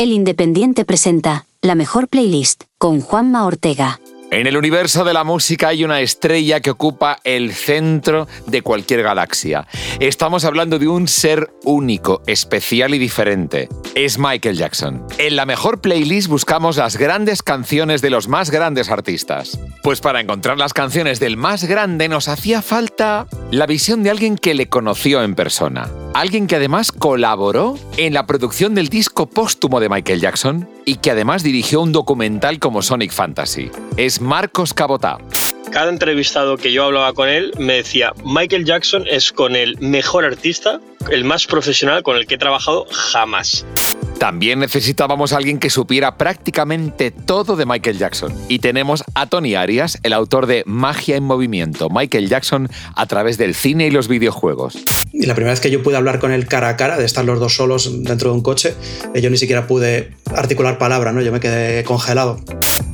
El 0.00 0.12
Independiente 0.12 0.86
presenta 0.86 1.44
la 1.60 1.74
mejor 1.74 2.08
playlist 2.08 2.64
con 2.78 3.02
Juanma 3.02 3.44
Ortega. 3.44 4.00
En 4.30 4.46
el 4.46 4.56
universo 4.56 5.04
de 5.04 5.12
la 5.12 5.24
música 5.24 5.68
hay 5.68 5.84
una 5.84 6.00
estrella 6.00 6.60
que 6.60 6.70
ocupa 6.70 7.18
el 7.22 7.52
centro 7.52 8.26
de 8.46 8.62
cualquier 8.62 9.02
galaxia. 9.02 9.66
Estamos 9.98 10.46
hablando 10.46 10.78
de 10.78 10.88
un 10.88 11.06
ser 11.06 11.50
único, 11.64 12.22
especial 12.26 12.94
y 12.94 12.98
diferente. 12.98 13.68
Es 13.94 14.18
Michael 14.18 14.56
Jackson. 14.56 15.04
En 15.18 15.36
la 15.36 15.44
mejor 15.44 15.82
playlist 15.82 16.28
buscamos 16.28 16.78
las 16.78 16.96
grandes 16.96 17.42
canciones 17.42 18.00
de 18.00 18.08
los 18.08 18.26
más 18.26 18.50
grandes 18.50 18.88
artistas. 18.88 19.60
Pues 19.82 20.00
para 20.00 20.20
encontrar 20.20 20.56
las 20.56 20.72
canciones 20.72 21.20
del 21.20 21.36
más 21.36 21.64
grande 21.64 22.08
nos 22.08 22.28
hacía 22.28 22.62
falta 22.62 23.26
la 23.50 23.66
visión 23.66 24.02
de 24.02 24.08
alguien 24.08 24.38
que 24.38 24.54
le 24.54 24.70
conoció 24.70 25.22
en 25.22 25.34
persona. 25.34 25.90
Alguien 26.12 26.48
que 26.48 26.56
además 26.56 26.90
colaboró 26.90 27.78
en 27.96 28.14
la 28.14 28.26
producción 28.26 28.74
del 28.74 28.88
disco 28.88 29.26
póstumo 29.26 29.78
de 29.78 29.88
Michael 29.88 30.20
Jackson 30.20 30.68
y 30.84 30.96
que 30.96 31.12
además 31.12 31.44
dirigió 31.44 31.80
un 31.80 31.92
documental 31.92 32.58
como 32.58 32.82
Sonic 32.82 33.12
Fantasy. 33.12 33.70
Es 33.96 34.20
Marcos 34.20 34.74
Cabotá. 34.74 35.18
Cada 35.70 35.88
entrevistado 35.88 36.56
que 36.56 36.72
yo 36.72 36.84
hablaba 36.84 37.12
con 37.12 37.28
él 37.28 37.52
me 37.56 37.74
decía, 37.74 38.12
Michael 38.24 38.64
Jackson 38.64 39.04
es 39.08 39.30
con 39.30 39.54
el 39.54 39.78
mejor 39.78 40.24
artista, 40.24 40.80
el 41.10 41.24
más 41.24 41.46
profesional 41.46 42.02
con 42.02 42.16
el 42.16 42.26
que 42.26 42.34
he 42.34 42.38
trabajado 42.38 42.86
jamás. 42.90 43.64
También 44.18 44.58
necesitábamos 44.58 45.32
a 45.32 45.36
alguien 45.36 45.58
que 45.58 45.70
supiera 45.70 46.18
prácticamente 46.18 47.12
todo 47.12 47.56
de 47.56 47.66
Michael 47.66 47.98
Jackson. 47.98 48.34
Y 48.48 48.58
tenemos 48.58 49.04
a 49.14 49.26
Tony 49.26 49.54
Arias, 49.54 49.98
el 50.02 50.12
autor 50.12 50.46
de 50.46 50.64
Magia 50.66 51.16
en 51.16 51.22
Movimiento, 51.22 51.88
Michael 51.88 52.28
Jackson 52.28 52.68
a 52.96 53.06
través 53.06 53.38
del 53.38 53.54
cine 53.54 53.86
y 53.86 53.90
los 53.90 54.08
videojuegos. 54.08 54.76
Y 55.12 55.24
la 55.24 55.34
primera 55.34 55.52
vez 55.52 55.60
que 55.60 55.70
yo 55.70 55.82
pude 55.82 55.96
hablar 55.96 56.18
con 56.18 56.32
él 56.32 56.46
cara 56.46 56.68
a 56.68 56.76
cara, 56.76 56.98
de 56.98 57.04
estar 57.04 57.24
los 57.24 57.38
dos 57.38 57.54
solos 57.54 58.04
dentro 58.04 58.30
de 58.30 58.36
un 58.36 58.42
coche, 58.42 58.74
eh, 59.14 59.22
yo 59.22 59.30
ni 59.30 59.38
siquiera 59.38 59.66
pude 59.66 60.10
articular 60.34 60.78
palabra, 60.78 61.12
¿no? 61.12 61.22
Yo 61.22 61.32
me 61.32 61.40
quedé 61.40 61.84
congelado. 61.84 62.40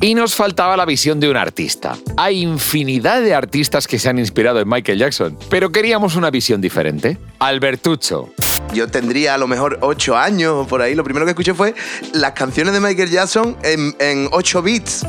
Y 0.00 0.14
nos 0.14 0.34
faltaba 0.34 0.76
la 0.76 0.84
visión 0.84 1.20
de 1.20 1.30
un 1.30 1.36
artista. 1.36 1.96
Hay 2.16 2.42
infinidad 2.42 3.22
de 3.22 3.34
artistas 3.34 3.86
que 3.86 3.98
se 3.98 4.08
han 4.08 4.18
inspirado 4.18 4.60
en 4.60 4.68
Michael 4.68 4.98
Jackson, 4.98 5.38
pero 5.48 5.72
queríamos 5.72 6.16
una 6.16 6.30
visión 6.30 6.60
diferente. 6.60 7.18
Albertucho. 7.38 8.30
Yo 8.74 8.88
tendría 8.88 9.34
a 9.34 9.38
lo 9.38 9.46
mejor 9.46 9.78
8 9.80 10.16
años 10.16 10.52
o 10.54 10.66
por 10.66 10.82
ahí. 10.82 10.94
Lo 10.94 11.04
primero 11.04 11.24
que 11.24 11.30
escuché 11.30 11.54
fue 11.54 11.74
las 12.12 12.32
canciones 12.32 12.74
de 12.74 12.80
Michael 12.80 13.10
Jackson 13.10 13.56
en, 13.62 13.96
en 13.98 14.28
8 14.32 14.62
bits. 14.62 15.06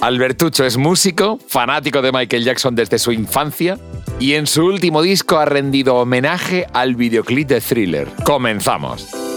Albertucho 0.00 0.64
es 0.64 0.76
músico, 0.76 1.38
fanático 1.48 2.02
de 2.02 2.12
Michael 2.12 2.44
Jackson 2.44 2.74
desde 2.74 2.98
su 2.98 3.10
infancia 3.12 3.78
y 4.20 4.34
en 4.34 4.46
su 4.46 4.64
último 4.64 5.02
disco 5.02 5.38
ha 5.38 5.44
rendido 5.44 5.96
homenaje 5.96 6.66
al 6.72 6.94
videoclip 6.94 7.48
de 7.48 7.60
Thriller. 7.60 8.08
Comenzamos. 8.24 9.31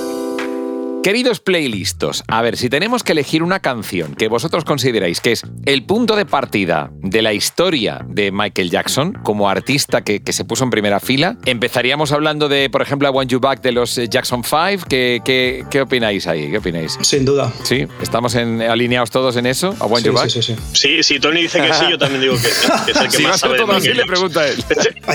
Queridos 1.06 1.40
playlistos, 1.40 2.24
a 2.28 2.42
ver, 2.42 2.58
si 2.58 2.68
tenemos 2.68 3.04
que 3.04 3.12
elegir 3.12 3.44
una 3.44 3.60
canción 3.60 4.16
que 4.16 4.28
vosotros 4.28 4.66
consideráis 4.66 5.22
que 5.22 5.34
es 5.34 5.44
el 5.68 5.84
punto 5.86 6.16
de 6.16 6.26
partida 6.26 6.90
de 7.04 7.22
la 7.22 7.32
historia 7.32 8.04
de 8.10 8.32
Michael 8.32 8.72
Jackson 8.72 9.14
como 9.22 9.48
artista 9.48 10.02
que, 10.04 10.24
que 10.24 10.34
se 10.34 10.46
puso 10.46 10.64
en 10.64 10.72
primera 10.72 11.00
fila, 11.00 11.38
empezaríamos 11.46 12.12
hablando 12.12 12.50
de, 12.50 12.72
por 12.72 12.82
ejemplo, 12.82 13.08
I 13.08 13.12
Want 13.12 13.30
You 13.30 13.40
Back 13.40 13.62
de 13.62 13.72
los 13.72 13.96
eh, 14.00 14.08
Jackson 14.10 14.44
5. 14.44 14.86
¿Qué, 14.90 15.22
qué, 15.24 15.64
qué 15.70 15.82
opináis 15.82 16.26
ahí? 16.26 16.50
¿Qué 16.50 16.58
opináis? 16.58 16.98
Sin 17.04 17.24
duda. 17.24 17.54
Sí, 17.62 17.86
estamos 18.02 18.34
en- 18.34 18.64
alineados 18.64 19.12
todos 19.12 19.36
en 19.36 19.46
eso. 19.46 19.76
I 19.80 19.84
Want 19.84 19.98
Sí, 20.00 20.06
You 20.08 20.14
Back. 20.14 20.30
sí, 20.30 20.42
sí, 20.42 20.56
sí. 20.56 20.62
Sí, 20.74 21.04
si 21.04 21.20
Tony 21.20 21.44
dice 21.44 21.62
que 21.62 21.72
sí, 21.72 21.86
yo 21.88 22.00
también 22.00 22.22
digo 22.22 22.34
que 22.34 22.40
sí, 22.50 22.68
que 22.88 22.92
es 22.94 22.98
el 22.98 23.10
que 23.10 23.18
Si 23.18 23.24
más 23.24 23.40
sabe 23.42 23.54
de 23.54 23.60
todo 23.60 23.74
así, 23.74 23.90
Michael 23.90 23.98
le 23.98 24.06
pregunta 24.12 24.40
a 24.40 24.48
él. 24.48 24.56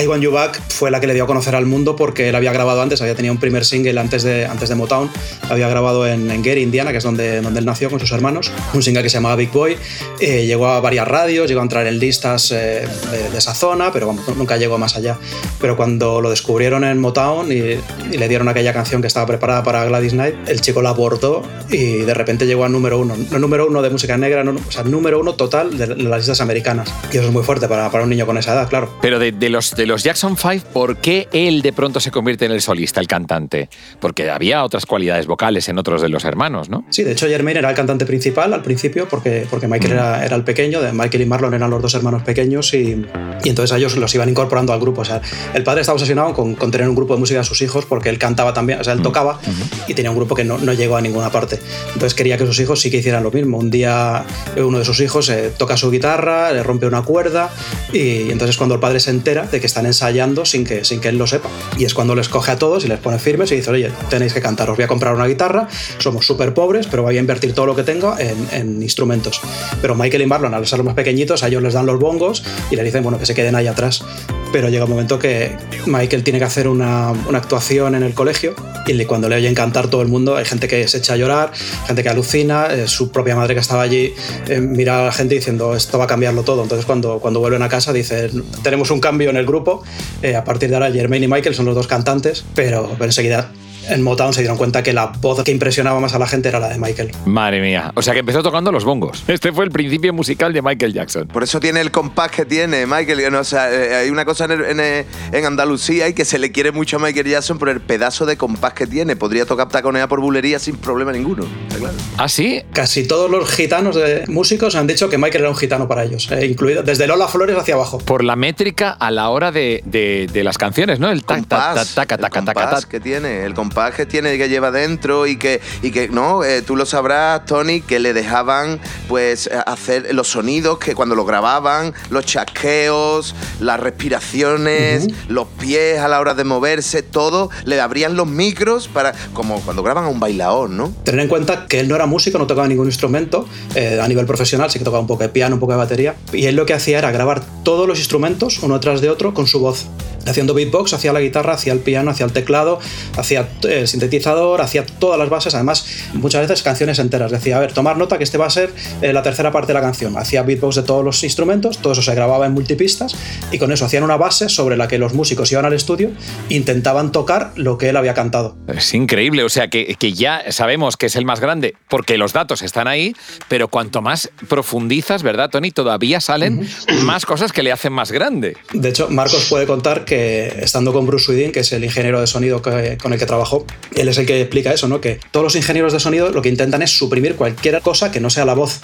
I 0.01 0.07
Want 0.07 0.23
You 0.23 0.31
Back 0.31 0.57
fue 0.69 0.89
la 0.89 1.01
que 1.01 1.07
le 1.07 1.15
dio 1.15 1.25
a 1.25 1.27
conocer 1.27 1.53
al 1.53 1.65
mundo 1.65 1.97
porque 1.97 2.29
él 2.29 2.35
había 2.35 2.53
grabado 2.53 2.81
antes, 2.81 3.01
había 3.01 3.15
tenido 3.15 3.33
un 3.33 3.41
primer 3.41 3.65
single 3.65 3.99
antes 3.99 4.23
de, 4.23 4.45
antes 4.45 4.69
de 4.69 4.75
Motown, 4.75 5.11
había 5.49 5.67
grabado 5.67 5.80
en, 6.07 6.29
en 6.29 6.41
Gary, 6.43 6.61
Indiana, 6.61 6.91
que 6.91 6.97
es 6.97 7.03
donde, 7.03 7.41
donde 7.41 7.59
él 7.59 7.65
nació 7.65 7.89
con 7.89 7.99
sus 7.99 8.11
hermanos, 8.11 8.51
un 8.73 8.83
single 8.83 9.03
que 9.03 9.09
se 9.09 9.17
llamaba 9.17 9.35
Big 9.35 9.51
Boy, 9.51 9.77
eh, 10.19 10.45
llegó 10.45 10.67
a 10.67 10.79
varias 10.79 11.07
radios, 11.07 11.47
llegó 11.47 11.61
a 11.61 11.63
entrar 11.63 11.87
en 11.87 11.99
listas 11.99 12.51
eh, 12.51 12.87
de, 13.11 13.29
de 13.29 13.37
esa 13.37 13.53
zona, 13.53 13.91
pero 13.91 14.07
vamos, 14.07 14.27
nunca 14.37 14.57
llegó 14.57 14.77
más 14.77 14.95
allá. 14.95 15.17
Pero 15.59 15.75
cuando 15.75 16.21
lo 16.21 16.29
descubrieron 16.29 16.83
en 16.83 16.99
Motown 16.99 17.51
y, 17.51 17.55
y 17.55 18.17
le 18.17 18.27
dieron 18.27 18.47
aquella 18.47 18.73
canción 18.73 19.01
que 19.01 19.07
estaba 19.07 19.25
preparada 19.25 19.63
para 19.63 19.85
Gladys 19.85 20.13
Knight, 20.13 20.35
el 20.47 20.61
chico 20.61 20.81
la 20.81 20.89
abordó 20.89 21.43
y 21.69 21.99
de 21.99 22.13
repente 22.13 22.45
llegó 22.45 22.65
a 22.65 22.69
número 22.69 22.99
uno, 22.99 23.15
no 23.31 23.39
número 23.39 23.67
uno 23.67 23.81
de 23.81 23.89
música 23.89 24.17
negra, 24.17 24.43
no, 24.43 24.51
o 24.51 24.71
sea, 24.71 24.83
número 24.83 25.19
uno 25.19 25.33
total 25.33 25.77
de, 25.77 25.87
de 25.87 26.03
las 26.03 26.19
listas 26.19 26.41
americanas. 26.41 26.93
Y 27.11 27.17
eso 27.17 27.27
es 27.27 27.33
muy 27.33 27.43
fuerte 27.43 27.67
para, 27.67 27.89
para 27.89 28.03
un 28.03 28.09
niño 28.09 28.25
con 28.25 28.37
esa 28.37 28.53
edad, 28.53 28.69
claro. 28.69 28.97
Pero 29.01 29.19
de, 29.19 29.31
de 29.31 29.49
los, 29.49 29.75
de 29.75 29.85
los 29.85 30.03
Jackson 30.03 30.37
5, 30.37 30.67
¿por 30.73 30.97
qué 30.97 31.27
él 31.31 31.61
de 31.61 31.73
pronto 31.73 31.99
se 31.99 32.11
convierte 32.11 32.45
en 32.45 32.51
el 32.51 32.61
solista, 32.61 32.99
el 32.99 33.07
cantante? 33.07 33.69
Porque 33.99 34.29
había 34.29 34.63
otras 34.63 34.85
cualidades 34.85 35.27
vocales 35.27 35.67
en 35.71 35.79
otros 35.79 36.01
de 36.01 36.09
los 36.09 36.23
hermanos, 36.25 36.69
¿no? 36.69 36.85
Sí, 36.89 37.03
de 37.03 37.13
hecho 37.13 37.27
Jermaine 37.27 37.59
era 37.59 37.69
el 37.69 37.75
cantante 37.75 38.05
principal 38.05 38.53
al 38.53 38.61
principio 38.61 39.07
porque, 39.09 39.47
porque 39.49 39.67
Michael 39.67 39.93
era, 39.93 40.25
era 40.25 40.35
el 40.35 40.43
pequeño, 40.43 40.79
Michael 40.93 41.23
y 41.23 41.25
Marlon 41.25 41.53
eran 41.53 41.69
los 41.69 41.81
dos 41.81 41.93
hermanos 41.95 42.23
pequeños 42.23 42.73
y, 42.73 43.05
y 43.43 43.49
entonces 43.49 43.71
a 43.73 43.77
ellos 43.77 43.97
los 43.97 44.13
iban 44.15 44.29
incorporando 44.29 44.73
al 44.73 44.79
grupo. 44.79 45.01
O 45.01 45.05
sea, 45.05 45.21
el 45.53 45.63
padre 45.63 45.81
estaba 45.81 45.95
obsesionado 45.95 46.33
con, 46.33 46.55
con 46.55 46.71
tener 46.71 46.87
un 46.87 46.95
grupo 46.95 47.13
de 47.13 47.19
música 47.19 47.39
de 47.39 47.45
sus 47.45 47.61
hijos 47.61 47.85
porque 47.85 48.09
él 48.09 48.17
cantaba 48.17 48.53
también, 48.53 48.79
o 48.79 48.83
sea, 48.83 48.93
él 48.93 49.01
tocaba 49.01 49.39
y 49.87 49.93
tenía 49.93 50.11
un 50.11 50.17
grupo 50.17 50.35
que 50.35 50.43
no, 50.43 50.57
no 50.57 50.73
llegó 50.73 50.97
a 50.97 51.01
ninguna 51.01 51.31
parte. 51.31 51.59
Entonces 51.87 52.13
quería 52.13 52.37
que 52.37 52.45
sus 52.45 52.59
hijos 52.59 52.79
sí 52.79 52.91
que 52.91 52.97
hicieran 52.97 53.23
lo 53.23 53.31
mismo. 53.31 53.57
Un 53.57 53.71
día 53.71 54.23
eh, 54.55 54.61
uno 54.61 54.79
de 54.79 54.85
sus 54.85 54.99
hijos 54.99 55.29
eh, 55.29 55.51
toca 55.57 55.77
su 55.77 55.89
guitarra, 55.89 56.51
le 56.51 56.63
rompe 56.63 56.85
una 56.85 57.01
cuerda 57.01 57.49
y 57.93 58.31
entonces 58.31 58.57
cuando 58.57 58.75
el 58.75 58.81
padre 58.81 58.99
se 58.99 59.09
entera 59.09 59.45
de 59.47 59.59
que 59.59 59.67
están 59.67 59.85
ensayando 59.85 60.45
sin 60.45 60.65
que, 60.65 60.83
sin 60.83 60.99
que 60.99 61.09
él 61.09 61.17
lo 61.17 61.27
sepa. 61.27 61.49
Y 61.77 61.85
es 61.85 61.93
cuando 61.93 62.15
les 62.15 62.29
coge 62.29 62.51
a 62.51 62.59
todos 62.59 62.85
y 62.85 62.87
les 62.87 62.99
pone 62.99 63.19
firmes 63.19 63.51
y 63.51 63.55
dice, 63.55 63.71
oye, 63.71 63.91
tenéis 64.09 64.33
que 64.33 64.41
cantar, 64.41 64.69
os 64.69 64.77
voy 64.77 64.85
a 64.85 64.87
comprar 64.87 65.15
una 65.15 65.27
guitarra, 65.27 65.60
somos 65.97 66.25
súper 66.25 66.53
pobres, 66.53 66.87
pero 66.87 67.03
voy 67.03 67.17
a 67.17 67.19
invertir 67.19 67.53
todo 67.53 67.65
lo 67.65 67.75
que 67.75 67.83
tengo 67.83 68.15
en, 68.17 68.47
en 68.51 68.81
instrumentos. 68.83 69.41
Pero 69.81 69.95
Michael 69.95 70.23
y 70.23 70.25
Marlon, 70.25 70.53
al 70.53 70.65
ser 70.65 70.79
los 70.79 70.85
más 70.85 70.95
pequeñitos, 70.95 71.43
a 71.43 71.47
ellos 71.47 71.61
les 71.61 71.73
dan 71.73 71.85
los 71.85 71.99
bongos 71.99 72.43
y 72.69 72.75
les 72.75 72.85
dicen, 72.85 73.03
bueno, 73.03 73.17
que 73.19 73.25
se 73.25 73.33
queden 73.33 73.55
ahí 73.55 73.67
atrás. 73.67 74.03
Pero 74.51 74.67
llega 74.67 74.83
un 74.83 74.89
momento 74.89 75.17
que 75.17 75.55
Michael 75.85 76.23
tiene 76.23 76.39
que 76.39 76.45
hacer 76.45 76.67
una, 76.67 77.11
una 77.29 77.37
actuación 77.37 77.95
en 77.95 78.03
el 78.03 78.13
colegio 78.13 78.53
y 78.85 79.05
cuando 79.05 79.29
le 79.29 79.37
oyen 79.37 79.55
cantar 79.55 79.87
todo 79.87 80.01
el 80.01 80.09
mundo, 80.09 80.35
hay 80.35 80.43
gente 80.43 80.67
que 80.67 80.85
se 80.89 80.97
echa 80.97 81.13
a 81.13 81.15
llorar, 81.17 81.51
gente 81.87 82.03
que 82.03 82.09
alucina, 82.09 82.67
eh, 82.73 82.87
su 82.87 83.09
propia 83.09 83.35
madre 83.37 83.53
que 83.53 83.61
estaba 83.61 83.83
allí 83.83 84.13
eh, 84.49 84.59
mira 84.59 84.99
a 84.99 85.05
la 85.05 85.11
gente 85.13 85.35
diciendo 85.35 85.73
esto 85.75 85.97
va 85.97 86.03
a 86.03 86.07
cambiarlo 86.07 86.43
todo. 86.43 86.63
Entonces 86.63 86.85
cuando, 86.85 87.19
cuando 87.19 87.39
vuelven 87.39 87.61
a 87.61 87.69
casa 87.69 87.93
dicen 87.93 88.43
tenemos 88.63 88.91
un 88.91 88.99
cambio 88.99 89.29
en 89.29 89.37
el 89.37 89.45
grupo, 89.45 89.83
Eh, 90.21 90.35
a 90.35 90.43
partir 90.43 90.69
de 90.69 90.75
ahora 90.75 90.91
Jermaine 90.91 91.25
y 91.25 91.27
Michael 91.29 91.55
son 91.55 91.65
los 91.65 91.75
dos 91.75 91.87
cantantes, 91.87 92.43
pero, 92.53 92.89
pero 92.93 93.05
enseguida 93.05 93.49
en 93.89 94.01
Motown 94.03 94.33
se 94.33 94.41
dieron 94.41 94.57
cuenta 94.57 94.83
que 94.83 94.93
la 94.93 95.07
voz 95.07 95.43
que 95.43 95.51
impresionaba 95.51 95.99
más 95.99 96.13
a 96.13 96.19
la 96.19 96.27
gente 96.27 96.49
era 96.49 96.59
la 96.59 96.69
de 96.69 96.77
Michael. 96.77 97.11
Madre 97.25 97.61
mía. 97.61 97.91
O 97.95 98.01
sea 98.01 98.13
que 98.13 98.19
empezó 98.19 98.43
tocando 98.43 98.71
los 98.71 98.83
bongos. 98.85 99.23
Este 99.27 99.51
fue 99.51 99.65
el 99.65 99.71
principio 99.71 100.13
musical 100.13 100.53
de 100.53 100.61
Michael 100.61 100.93
Jackson. 100.93 101.27
Por 101.27 101.43
eso 101.43 101.59
tiene 101.59 101.81
el 101.81 101.91
compás 101.91 102.31
que 102.31 102.45
tiene 102.45 102.85
Michael. 102.85 103.33
o 103.35 103.43
sea, 103.43 103.71
eh, 103.73 103.95
hay 103.95 104.09
una 104.09 104.25
cosa 104.25 104.45
en, 104.45 104.51
en, 104.51 104.79
el- 104.79 105.05
en 105.31 105.45
Andalucía 105.45 106.07
y 106.07 106.13
que 106.13 106.25
se 106.25 106.37
le 106.39 106.51
quiere 106.51 106.71
mucho 106.71 106.97
a 106.97 106.99
Michael 106.99 107.27
Jackson 107.27 107.57
por 107.57 107.69
el 107.69 107.81
pedazo 107.81 108.25
de 108.25 108.37
compás 108.37 108.73
que 108.73 108.87
tiene. 108.87 109.15
Podría 109.15 109.45
tocar 109.45 109.69
taconea 109.69 110.07
por 110.07 110.19
bulería 110.21 110.59
sin 110.59 110.75
problema 110.77 111.11
ninguno. 111.11 111.45
está 111.67 111.79
claro. 111.79 111.95
¿Ah, 112.17 112.29
sí? 112.29 112.61
Casi 112.73 113.07
todos 113.07 113.29
los 113.31 113.49
gitanos 113.49 113.95
de 113.95 114.25
músicos 114.27 114.75
han 114.75 114.87
dicho 114.87 115.09
que 115.09 115.17
Michael 115.17 115.43
era 115.43 115.49
un 115.49 115.55
gitano 115.57 115.87
para 115.87 116.03
ellos, 116.03 116.29
eh, 116.31 116.45
incluido 116.45 116.83
desde 116.83 117.07
Lola 117.07 117.27
Flores 117.27 117.57
hacia 117.57 117.75
abajo. 117.75 117.97
Por 117.99 118.23
la 118.23 118.35
métrica 118.35 118.91
a 118.91 119.11
la 119.11 119.29
hora 119.29 119.51
de, 119.51 119.81
de- 119.85 120.27
de 120.31 120.43
las 120.43 120.57
canciones, 120.57 120.99
¿no? 120.99 121.09
El 121.09 121.23
tac, 121.23 121.47
tac, 121.47 121.87
tac, 121.93 122.29
compás 122.31 122.81
tac. 122.81 122.87
que 122.87 122.99
tiene, 122.99 123.43
el 123.45 123.53
compás 123.53 123.70
que 123.95 124.05
tiene 124.05 124.37
que 124.37 124.49
lleva 124.49 124.71
dentro 124.71 125.27
y 125.27 125.37
que, 125.37 125.61
y 125.81 125.91
que 125.91 126.09
no, 126.09 126.43
eh, 126.43 126.61
tú 126.61 126.75
lo 126.75 126.85
sabrás, 126.85 127.45
Tony, 127.45 127.81
que 127.81 127.99
le 127.99 128.13
dejaban 128.13 128.79
pues 129.07 129.47
eh, 129.47 129.51
hacer 129.65 130.13
los 130.13 130.27
sonidos 130.27 130.77
que 130.77 130.95
cuando 130.95 131.15
lo 131.15 131.25
grababan, 131.25 131.93
los 132.09 132.25
chasqueos, 132.25 133.35
las 133.59 133.79
respiraciones, 133.79 135.07
los 135.27 135.47
pies 135.59 135.99
a 135.99 136.07
la 136.07 136.19
hora 136.19 136.33
de 136.33 136.43
moverse, 136.43 137.01
todo, 137.01 137.49
le 137.65 137.79
abrían 137.79 138.15
los 138.15 138.27
micros 138.27 138.87
para, 138.87 139.13
como 139.33 139.59
cuando 139.61 139.83
graban 139.83 140.05
a 140.05 140.07
un 140.07 140.19
bailaor, 140.19 140.69
¿no? 140.69 140.93
Tener 141.03 141.21
en 141.21 141.27
cuenta 141.27 141.65
que 141.67 141.79
él 141.79 141.87
no 141.87 141.95
era 141.95 142.05
músico, 142.05 142.37
no 142.37 142.47
tocaba 142.47 142.67
ningún 142.67 142.87
instrumento 142.87 143.47
eh, 143.75 143.99
a 144.01 144.07
nivel 144.07 144.25
profesional, 144.25 144.69
sí 144.69 144.79
que 144.79 144.85
tocaba 144.85 145.01
un 145.01 145.07
poco 145.07 145.23
de 145.23 145.29
piano, 145.29 145.55
un 145.55 145.59
poco 145.59 145.71
de 145.73 145.77
batería. 145.77 146.15
Y 146.33 146.45
él 146.45 146.55
lo 146.55 146.65
que 146.65 146.73
hacía 146.73 146.99
era 146.99 147.11
grabar 147.11 147.41
todos 147.63 147.87
los 147.87 147.99
instrumentos 147.99 148.59
uno 148.61 148.79
tras 148.79 149.01
de 149.01 149.09
otro 149.09 149.33
con 149.33 149.47
su 149.47 149.59
voz. 149.59 149.87
Haciendo 150.27 150.53
beatbox, 150.53 150.93
hacía 150.93 151.13
la 151.13 151.19
guitarra, 151.19 151.53
hacía 151.53 151.73
el 151.73 151.79
piano, 151.79 152.11
hacía 152.11 152.25
el 152.25 152.31
teclado, 152.31 152.79
hacía 153.17 153.49
eh, 153.60 153.60
el 153.63 153.87
sintetizador, 153.87 154.61
hacía 154.61 154.85
todas 154.85 155.19
las 155.19 155.29
bases, 155.29 155.55
además 155.55 155.85
muchas 156.13 156.41
veces 156.41 156.63
canciones 156.63 156.99
enteras. 156.99 157.31
Decía, 157.31 157.57
a 157.57 157.59
ver, 157.59 157.73
tomar 157.73 157.97
nota 157.97 158.17
que 158.17 158.23
este 158.23 158.37
va 158.37 158.45
a 158.45 158.49
ser 158.49 158.73
eh, 159.01 159.13
la 159.13 159.21
tercera 159.21 159.51
parte 159.51 159.67
de 159.67 159.73
la 159.73 159.81
canción. 159.81 160.17
Hacía 160.17 160.43
beatbox 160.43 160.75
de 160.75 160.83
todos 160.83 161.03
los 161.03 161.23
instrumentos, 161.23 161.79
todo 161.79 161.93
eso 161.93 162.01
se 162.01 162.13
grababa 162.15 162.45
en 162.45 162.53
multipistas 162.53 163.15
y 163.51 163.57
con 163.57 163.71
eso 163.71 163.85
hacían 163.85 164.03
una 164.03 164.17
base 164.17 164.49
sobre 164.49 164.77
la 164.77 164.87
que 164.87 164.97
los 164.97 165.13
músicos 165.13 165.51
iban 165.51 165.65
al 165.65 165.73
estudio 165.73 166.11
e 166.49 166.55
intentaban 166.55 167.11
tocar 167.11 167.51
lo 167.55 167.77
que 167.77 167.89
él 167.89 167.97
había 167.97 168.13
cantado. 168.13 168.55
Es 168.67 168.93
increíble, 168.93 169.43
o 169.43 169.49
sea 169.49 169.69
que, 169.69 169.95
que 169.97 170.13
ya 170.13 170.51
sabemos 170.51 170.97
que 170.97 171.07
es 171.07 171.15
el 171.15 171.25
más 171.25 171.39
grande 171.39 171.75
porque 171.89 172.17
los 172.17 172.33
datos 172.33 172.61
están 172.61 172.87
ahí, 172.87 173.15
pero 173.47 173.67
cuanto 173.67 174.01
más 174.01 174.29
profundizas, 174.47 175.23
¿verdad, 175.23 175.49
Tony? 175.49 175.71
Todavía 175.71 176.21
salen 176.21 176.67
más 177.03 177.25
cosas 177.25 177.51
que 177.51 177.63
le 177.63 177.71
hacen 177.71 177.93
más 177.93 178.11
grande. 178.11 178.57
De 178.73 178.89
hecho, 178.89 179.09
Marcos 179.09 179.47
puede 179.49 179.65
contar 179.65 180.05
que 180.05 180.47
estando 180.61 180.93
con 180.93 181.05
Bruce 181.05 181.25
Sweden, 181.25 181.51
que 181.51 181.61
es 181.61 181.71
el 181.71 181.83
ingeniero 181.83 182.19
de 182.21 182.27
sonido 182.27 182.61
con 182.61 183.13
el 183.13 183.19
que 183.19 183.25
trabajó, 183.25 183.50
él 183.95 184.07
es 184.07 184.17
el 184.17 184.25
que 184.25 184.39
explica 184.41 184.73
eso, 184.73 184.87
¿no? 184.87 185.01
Que 185.01 185.19
todos 185.31 185.43
los 185.43 185.55
ingenieros 185.55 185.93
de 185.93 185.99
sonido 185.99 186.29
lo 186.31 186.41
que 186.41 186.49
intentan 186.49 186.81
es 186.81 186.91
suprimir 186.91 187.35
cualquier 187.35 187.81
cosa 187.81 188.11
que 188.11 188.19
no 188.19 188.29
sea 188.29 188.45
la 188.45 188.53
voz. 188.53 188.81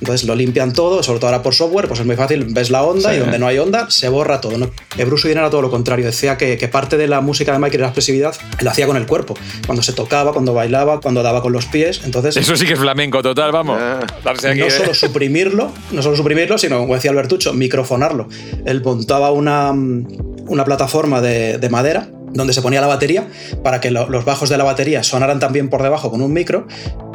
Entonces 0.00 0.26
lo 0.26 0.34
limpian 0.34 0.72
todo, 0.72 1.02
sobre 1.02 1.20
todo 1.20 1.30
ahora 1.30 1.42
por 1.42 1.54
software, 1.54 1.88
pues 1.88 2.00
es 2.00 2.06
muy 2.06 2.16
fácil, 2.16 2.44
ves 2.50 2.70
la 2.70 2.82
onda 2.82 3.14
y 3.14 3.18
donde 3.18 3.38
no 3.38 3.46
hay 3.46 3.58
onda 3.58 3.90
se 3.90 4.08
borra 4.08 4.40
todo. 4.40 4.58
¿no? 4.58 4.70
Bruce 4.96 5.22
Sweden 5.22 5.38
era 5.38 5.50
todo 5.50 5.62
lo 5.62 5.70
contrario, 5.70 6.06
decía 6.06 6.36
que, 6.36 6.56
parte 6.68 6.96
de 6.96 7.06
la 7.06 7.20
música 7.20 7.52
de 7.52 7.58
Michael 7.58 7.76
era 7.76 7.84
la 7.84 7.88
expresividad, 7.88 8.34
lo 8.60 8.70
hacía 8.70 8.86
con 8.86 8.96
el 8.96 9.06
cuerpo, 9.06 9.34
cuando 9.66 9.82
se 9.82 9.92
tocaba, 9.92 10.32
cuando 10.32 10.52
bailaba, 10.52 11.00
cuando 11.00 11.22
daba 11.22 11.40
con 11.40 11.52
los 11.52 11.66
pies. 11.66 12.02
Entonces, 12.04 12.36
Eso 12.36 12.56
sí 12.56 12.66
que 12.66 12.74
es 12.74 12.78
flamenco 12.78 13.22
total, 13.22 13.52
vamos. 13.52 13.78
Ah. 13.80 14.00
no 14.24 14.66
¿eh? 14.66 14.70
solo 14.70 14.94
suprimirlo, 14.94 15.72
no 15.92 16.02
solo 16.02 16.16
suprimirlo, 16.16 16.58
sino, 16.58 16.78
como 16.78 16.94
decía 16.94 17.10
Albertucho, 17.10 17.52
microfonarlo. 17.54 18.28
Él 18.66 18.82
montaba 18.82 19.30
una, 19.32 19.70
una 19.70 20.64
plataforma 20.64 21.20
de, 21.20 21.58
de 21.58 21.68
madera 21.68 22.08
donde 22.32 22.52
se 22.52 22.62
ponía 22.62 22.80
la 22.80 22.86
batería 22.86 23.28
para 23.62 23.80
que 23.80 23.90
los 23.90 24.24
bajos 24.24 24.48
de 24.48 24.58
la 24.58 24.64
batería 24.64 25.02
sonaran 25.02 25.38
también 25.38 25.68
por 25.68 25.82
debajo 25.82 26.10
con 26.10 26.22
un 26.22 26.32
micro 26.32 26.66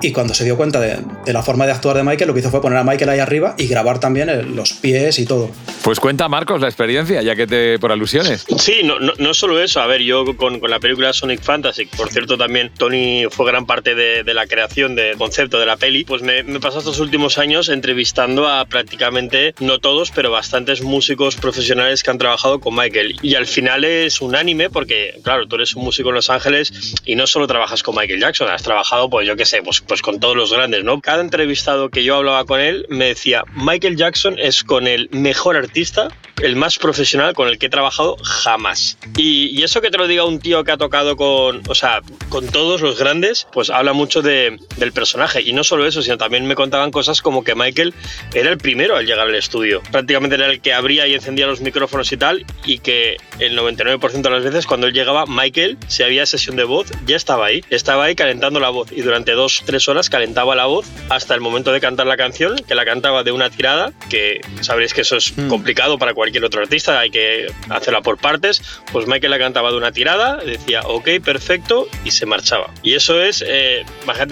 y 0.01 0.11
cuando 0.11 0.33
se 0.33 0.43
dio 0.43 0.57
cuenta 0.57 0.79
de, 0.79 0.97
la 1.31 1.43
forma 1.43 1.65
de 1.65 1.71
actuar 1.71 1.95
de 1.95 2.03
Michael 2.03 2.27
lo 2.27 2.33
que 2.33 2.41
hizo 2.41 2.51
fue 2.51 2.61
poner 2.61 2.77
a 2.77 2.83
Michael 2.83 3.09
ahí 3.09 3.19
arriba 3.19 3.55
y 3.57 3.67
grabar 3.67 3.99
también 3.99 4.55
los 4.55 4.73
pies 4.73 5.17
y 5.19 5.25
todo. 5.25 5.49
Pues 5.83 5.99
cuenta 5.99 6.27
Marcos 6.27 6.61
la 6.61 6.67
experiencia, 6.67 7.21
ya 7.21 7.35
que 7.35 7.47
te 7.47 7.79
por 7.79 7.91
alusiones. 7.91 8.45
Sí, 8.57 8.81
no, 8.83 8.99
no, 8.99 9.33
solo 9.33 9.61
eso, 9.61 9.81
a 9.81 9.87
ver, 9.87 10.01
yo 10.01 10.25
con, 10.35 10.59
con, 10.59 10.69
la 10.69 10.79
película 10.79 11.13
Sonic 11.13 11.41
Fantasy, 11.41 11.85
por 11.85 12.09
cierto 12.09 12.37
también 12.37 12.71
Tony 12.77 13.25
fue 13.29 13.45
gran 13.45 13.65
parte 13.65 13.95
de, 13.95 14.23
de 14.23 14.33
la 14.33 14.47
creación 14.47 14.95
del 14.95 15.17
concepto 15.17 15.59
de 15.59 15.65
la 15.65 15.77
peli, 15.77 16.03
pues 16.03 16.21
me, 16.21 16.43
me 16.43 16.59
pasado 16.59 16.79
estos 16.79 16.99
últimos 16.99 17.37
años 17.37 17.69
entrevistando 17.69 18.47
a 18.47 18.65
prácticamente, 18.65 19.53
no 19.59 19.79
todos, 19.79 20.11
pero 20.11 20.31
bastantes 20.31 20.81
músicos 20.81 21.35
profesionales 21.35 22.03
que 22.03 22.11
han 22.11 22.17
trabajado 22.17 22.59
con 22.59 22.75
Michael 22.75 23.17
y 23.21 23.35
al 23.35 23.45
final 23.45 23.83
es 23.83 24.21
unánime 24.21 24.69
porque 24.69 25.12
claro, 25.21 25.47
tú 25.47 25.55
eres 25.55 25.75
un 25.75 25.83
músico 25.83 26.09
en 26.09 26.15
Los 26.15 26.29
Ángeles 26.29 26.95
y 27.05 27.15
no 27.15 27.27
solo 27.27 27.47
trabajas 27.47 27.83
con 27.83 27.95
Michael 27.95 28.19
Jackson, 28.19 28.49
has 28.49 28.63
trabajado, 28.63 29.09
pues 29.09 29.27
yo 29.27 29.35
qué 29.35 29.45
sé, 29.45 29.61
pues, 29.61 29.81
pues 29.81 30.01
con 30.01 30.19
todos 30.19 30.35
los 30.35 30.53
grandes, 30.53 30.83
¿no? 30.83 31.01
Cada 31.01 31.21
entrevistado 31.21 31.89
que 31.89 32.03
yo 32.03 32.15
hablaba 32.15 32.45
con 32.45 32.59
él 32.59 32.85
me 32.89 33.05
decía, 33.05 33.43
Michael 33.55 33.97
Jackson 33.97 34.37
es 34.39 34.63
con 34.63 34.87
el 34.87 35.09
mejor 35.11 35.55
artista, 35.55 36.09
el 36.41 36.55
más 36.55 36.77
profesional 36.77 37.33
con 37.33 37.47
el 37.47 37.57
que 37.57 37.67
he 37.67 37.69
trabajado 37.69 38.17
jamás. 38.23 38.97
Y, 39.17 39.63
eso 39.63 39.79
que 39.79 39.89
te 39.89 39.97
lo 39.97 40.07
diga 40.07 40.25
un 40.25 40.39
tío 40.39 40.65
que 40.65 40.73
ha 40.73 40.77
tocado 40.77 41.15
con, 41.15 41.61
o 41.69 41.75
sea, 41.75 42.01
con 42.27 42.47
todos 42.47 42.81
los 42.81 42.99
grandes, 42.99 43.47
pues 43.53 43.69
habla 43.69 43.93
mucho 43.93 44.21
de, 44.21 44.59
del 44.75 44.91
personaje. 44.91 45.41
Y 45.41 45.53
no 45.53 45.63
solo 45.63 45.87
eso, 45.87 46.01
sino 46.01 46.17
también 46.17 46.45
me 46.45 46.55
contaban 46.55 46.91
cosas 46.91 47.21
como 47.21 47.45
que 47.45 47.55
Michael 47.55 47.93
era 48.33 48.49
el 48.49 48.57
primero 48.57 48.97
al 48.97 49.05
llegar 49.05 49.27
al 49.27 49.35
estudio. 49.35 49.81
Prácticamente 49.89 50.35
era 50.35 50.47
el 50.47 50.59
que 50.59 50.73
abría 50.73 51.07
y 51.07 51.13
encendía 51.13 51.47
los 51.47 51.61
micrófonos 51.61 52.11
y 52.11 52.17
tal, 52.17 52.45
y 52.65 52.79
que 52.79 53.15
el 53.39 53.57
99% 53.57 54.21
de 54.21 54.29
las 54.29 54.43
veces 54.43 54.67
cuando 54.67 54.87
él 54.87 54.92
llegaba, 54.93 55.25
Michael, 55.25 55.77
si 55.87 56.03
había 56.03 56.25
sesión 56.25 56.55
de 56.55 56.63
voz, 56.63 56.87
ya 57.05 57.15
estaba 57.15 57.47
ahí. 57.47 57.63
Estaba 57.69 58.05
ahí 58.05 58.15
calentando 58.15 58.59
la 58.59 58.69
voz 58.69 58.91
y 58.91 59.01
durante 59.01 59.33
dos, 59.33 59.63
tres 59.65 59.89
horas 59.89 60.09
calentaba 60.09 60.55
la 60.55 60.65
voz 60.65 60.85
hasta 61.09 61.35
el 61.35 61.41
momento 61.41 61.71
de 61.71 61.81
cantar 61.81 62.07
la 62.07 62.17
canción, 62.17 62.55
que 62.55 62.75
la 62.75 62.85
cantaba 62.85 63.23
de 63.23 63.31
una 63.31 63.49
tirada, 63.49 63.91
que 64.09 64.41
sabréis 64.61 64.93
que 64.93 65.01
eso 65.01 65.17
es 65.17 65.35
hmm. 65.35 65.47
complicado 65.47 65.97
para 65.97 66.13
cualquier 66.13 66.45
otro 66.45 66.61
artista, 66.61 66.99
hay 66.99 67.09
que 67.09 67.47
hacerla 67.69 68.01
por 68.01 68.17
partes. 68.17 68.61
Pues 68.91 69.07
Michael 69.07 69.31
la 69.31 69.39
cantaba 69.39 69.71
de 69.71 69.77
una 69.77 69.91
tirada, 69.91 70.37
decía, 70.37 70.81
ok, 70.81 71.09
perfecto, 71.23 71.87
y 72.05 72.11
se 72.11 72.25
marchaba. 72.25 72.71
Y 72.83 72.93
eso 72.93 73.21
es, 73.21 73.43
eh, 73.45 73.83